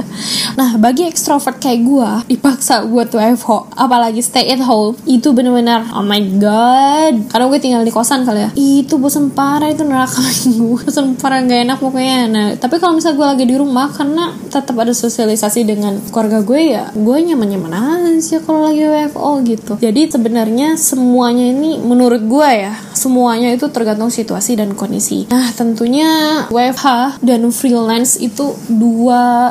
Nah 0.59 0.75
bagi 0.75 1.07
extrovert 1.07 1.63
kayak 1.63 1.79
gue 1.87 2.35
dipaksa 2.35 2.83
gue 2.83 3.03
tuh 3.07 3.23
FH 3.23 3.71
apalagi 3.79 4.19
stay 4.19 4.51
at 4.51 4.59
home 4.59 4.97
itu 5.07 5.31
bener-bener 5.31 5.87
oh 5.95 6.03
my 6.03 6.19
god. 6.35 7.31
Karena 7.31 7.45
gue 7.47 7.59
tinggal 7.63 7.81
di 7.87 7.93
kosan 7.93 8.27
kali 8.27 8.43
ya. 8.43 8.49
Itu 8.53 8.99
bosan 8.99 9.31
parah 9.31 9.71
itu 9.71 9.87
neraka 9.87 10.19
gue 10.19 10.75
bosan 10.83 11.15
parah 11.15 11.39
gak 11.47 11.61
enak 11.65 11.77
pokoknya. 11.79 12.19
Nah 12.27 12.47
tapi 12.59 12.77
kalau 12.77 12.99
misalnya 12.99 13.15
gue 13.15 13.27
lagi 13.31 13.45
di 13.47 13.55
rumah 13.55 13.87
karena 13.95 14.35
tetap 14.51 14.75
ada 14.75 14.91
sosialisasi 14.91 15.63
dengan 15.63 15.97
keluarga 16.11 16.43
gue 16.43 16.61
ya 16.77 16.91
gue 16.91 17.17
nyaman-nyaman 17.31 17.73
aja 18.19 18.43
kalau 18.43 18.67
lagi 18.67 18.83
WFO 18.83 19.31
gitu. 19.47 19.73
Jadi 19.79 20.11
sebenarnya 20.11 20.75
semuanya 20.75 21.47
ini 21.55 21.79
menurut 21.79 22.21
gue 22.27 22.49
ya 22.67 22.75
semuanya 22.91 23.55
itu 23.55 23.71
tergantung 23.71 24.11
situasi 24.11 24.59
dan 24.59 24.75
kondisi. 24.75 25.31
Nah 25.31 25.47
tentunya 25.55 26.43
WFH 26.51 27.23
dan 27.23 27.47
freelance 27.55 28.19
itu 28.19 28.51
dua 28.67 28.98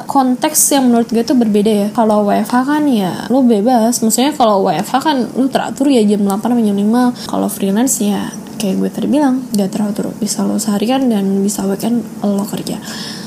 konteks 0.04 0.58
yang 0.74 0.90
menurut 0.90 1.08
gue 1.08 1.22
itu 1.24 1.32
berbeda 1.32 1.72
ya. 1.72 1.88
Kalau 1.94 2.26
WFH 2.28 2.56
kan 2.66 2.84
ya 2.88 3.26
lo 3.32 3.40
bebas. 3.44 4.02
Maksudnya 4.04 4.36
kalau 4.36 4.66
WFH 4.66 4.94
kan 5.00 5.16
lo 5.32 5.46
teratur 5.48 5.88
ya 5.88 6.02
jam 6.04 6.24
8 6.26 6.40
sampai 6.40 6.64
jam 6.64 6.76
5 6.76 7.30
kalau 7.30 7.48
freelance 7.48 8.02
ya 8.04 8.28
kayak 8.58 8.74
gue 8.82 8.90
tadi 8.90 9.08
bilang 9.08 9.46
gak 9.54 9.70
teratur. 9.72 10.12
Bisa 10.16 10.44
lo 10.44 10.60
seharian 10.60 11.08
dan 11.08 11.40
bisa 11.40 11.64
weekend 11.64 12.04
lo 12.20 12.44
kerja 12.44 12.76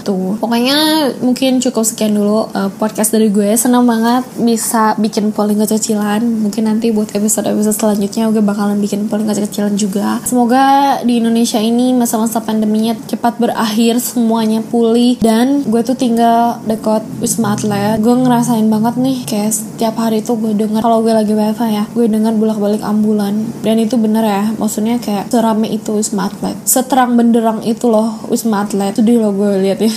tuh 0.01 0.37
pokoknya 0.41 1.11
mungkin 1.21 1.61
cukup 1.61 1.85
sekian 1.85 2.17
dulu 2.17 2.49
uh, 2.51 2.69
podcast 2.75 3.13
dari 3.13 3.29
gue. 3.29 3.53
Senang 3.55 3.85
banget 3.85 4.25
bisa 4.41 4.97
bikin 4.97 5.29
polling 5.31 5.61
kecil-kecilan. 5.61 6.21
Mungkin 6.25 6.65
nanti 6.65 6.89
buat 6.89 7.13
episode-episode 7.13 7.77
selanjutnya 7.77 8.33
gue 8.33 8.43
bakalan 8.43 8.81
bikin 8.81 9.05
polling 9.05 9.29
kecil-kecilan 9.29 9.77
juga. 9.77 10.17
Semoga 10.25 10.99
di 11.05 11.21
Indonesia 11.21 11.61
ini 11.61 11.93
masa-masa 11.93 12.41
pandeminya 12.41 12.97
cepat 13.05 13.37
berakhir 13.37 14.01
semuanya 14.01 14.65
pulih. 14.65 15.21
Dan 15.21 15.61
gue 15.67 15.81
tuh 15.85 15.95
tinggal 15.95 16.57
dekat 16.65 17.05
Wisma 17.21 17.53
Atlet. 17.53 18.01
Gue 18.01 18.17
ngerasain 18.17 18.65
banget 18.65 18.97
nih 18.97 19.17
kayak 19.29 19.51
setiap 19.53 19.95
hari 20.01 20.25
tuh 20.25 20.39
gue 20.41 20.57
denger 20.57 20.81
kalau 20.81 21.05
gue 21.05 21.13
lagi 21.13 21.33
WFH 21.37 21.63
ya 21.69 21.83
gue 21.93 22.05
dengar 22.09 22.33
bolak-balik 22.33 22.81
ambulan. 22.81 23.45
Dan 23.61 23.77
itu 23.77 23.95
bener 24.01 24.25
ya 24.25 24.43
maksudnya 24.57 24.97
kayak 24.97 25.29
serame 25.29 25.69
itu 25.69 25.93
Wisma 25.93 26.31
Atlet. 26.31 26.57
Seterang 26.65 27.13
benderang 27.13 27.61
itu 27.61 27.91
loh 27.91 28.25
Wisma 28.31 28.65
Atlet. 28.65 28.97
Itu 28.97 29.05
di 29.05 29.15
lo 29.19 29.35
gue 29.35 29.61
lihat 29.61 29.79
ya 29.83 29.90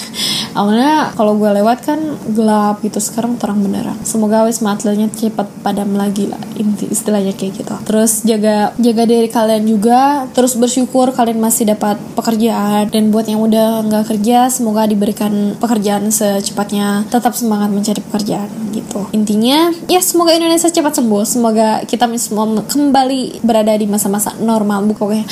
awalnya 0.58 1.10
kalau 1.18 1.36
gue 1.38 1.50
lewat 1.60 1.78
kan 1.84 2.00
gelap 2.30 2.80
gitu 2.80 2.98
sekarang 3.02 3.36
terang 3.36 3.60
beneran. 3.60 3.98
Semoga 4.06 4.46
wisma 4.46 4.74
atletnya 4.74 5.10
cepat 5.10 5.50
padam 5.60 5.94
lagi 5.98 6.30
lah 6.30 6.40
inti 6.58 6.88
istilahnya 6.90 7.34
kayak 7.34 7.64
gitu. 7.64 7.74
Terus 7.84 8.22
jaga 8.22 8.72
jaga 8.78 9.02
diri 9.04 9.28
kalian 9.28 9.64
juga 9.66 10.30
terus 10.30 10.54
bersyukur 10.54 11.10
kalian 11.12 11.42
masih 11.42 11.68
dapat 11.74 11.98
pekerjaan. 12.14 12.88
Dan 12.90 13.10
buat 13.10 13.26
yang 13.26 13.42
udah 13.42 13.84
nggak 13.86 14.04
kerja 14.14 14.48
semoga 14.48 14.86
diberikan 14.86 15.58
pekerjaan 15.58 16.08
secepatnya. 16.08 17.06
Tetap 17.10 17.34
semangat 17.34 17.70
mencari 17.74 18.00
pekerjaan 18.00 18.50
gitu. 18.70 19.06
Intinya 19.14 19.74
ya 19.90 20.00
semoga 20.00 20.34
Indonesia 20.34 20.70
cepat 20.70 20.98
sembuh. 20.98 21.22
Semoga 21.26 21.82
kita 21.84 22.06
semua 22.14 22.46
kembali 22.62 23.42
berada 23.42 23.74
di 23.74 23.90
masa-masa 23.90 24.36
normal 24.38 24.86
pokoknya 24.94 25.26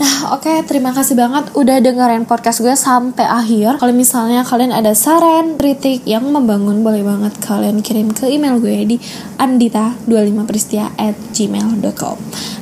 Nah, 0.00 0.32
oke, 0.32 0.48
okay, 0.48 0.64
terima 0.64 0.96
kasih 0.96 1.12
banget 1.12 1.52
udah 1.52 1.76
dengerin 1.84 2.24
podcast 2.24 2.64
gue 2.64 2.72
sampai 2.72 3.20
akhir. 3.20 3.76
Kalau 3.76 3.92
misalnya 4.00 4.40
kalian 4.48 4.72
ada 4.72 4.96
saran, 4.96 5.60
kritik 5.60 6.08
yang 6.08 6.24
membangun, 6.32 6.80
boleh 6.80 7.04
banget 7.04 7.36
kalian 7.44 7.84
kirim 7.84 8.08
ke 8.16 8.32
email 8.32 8.56
gue 8.56 8.96
di 8.96 8.96
andita25pristia 9.36 10.96
at 10.96 11.12
gmail.com 11.36 12.16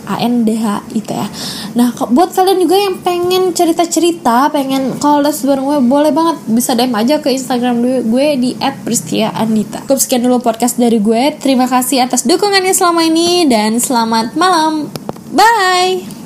a 0.09 0.17
n 0.25 0.43
d 0.43 0.57
h 0.59 0.67
i 0.97 1.01
t 1.05 1.11
ya. 1.15 1.29
Nah, 1.77 1.93
buat 1.95 2.33
kalian 2.35 2.59
juga 2.65 2.77
yang 2.81 2.97
pengen 3.05 3.53
cerita-cerita, 3.53 4.51
pengen 4.51 4.97
les 4.99 5.39
bareng 5.45 5.67
gue, 5.69 5.79
boleh 5.85 6.11
banget 6.11 6.37
bisa 6.49 6.73
DM 6.73 6.97
aja 6.97 7.21
ke 7.21 7.29
Instagram 7.31 7.85
gue, 7.85 7.97
gue 8.03 8.27
di 8.41 8.51
@pristiaandita. 8.59 9.85
Cukup 9.85 10.01
sekian 10.01 10.25
dulu 10.25 10.41
podcast 10.41 10.81
dari 10.81 10.99
gue. 10.99 11.37
Terima 11.39 11.69
kasih 11.69 12.09
atas 12.09 12.25
dukungannya 12.25 12.73
selama 12.73 13.05
ini 13.05 13.45
dan 13.47 13.77
selamat 13.79 14.35
malam. 14.35 14.89
Bye. 15.29 16.18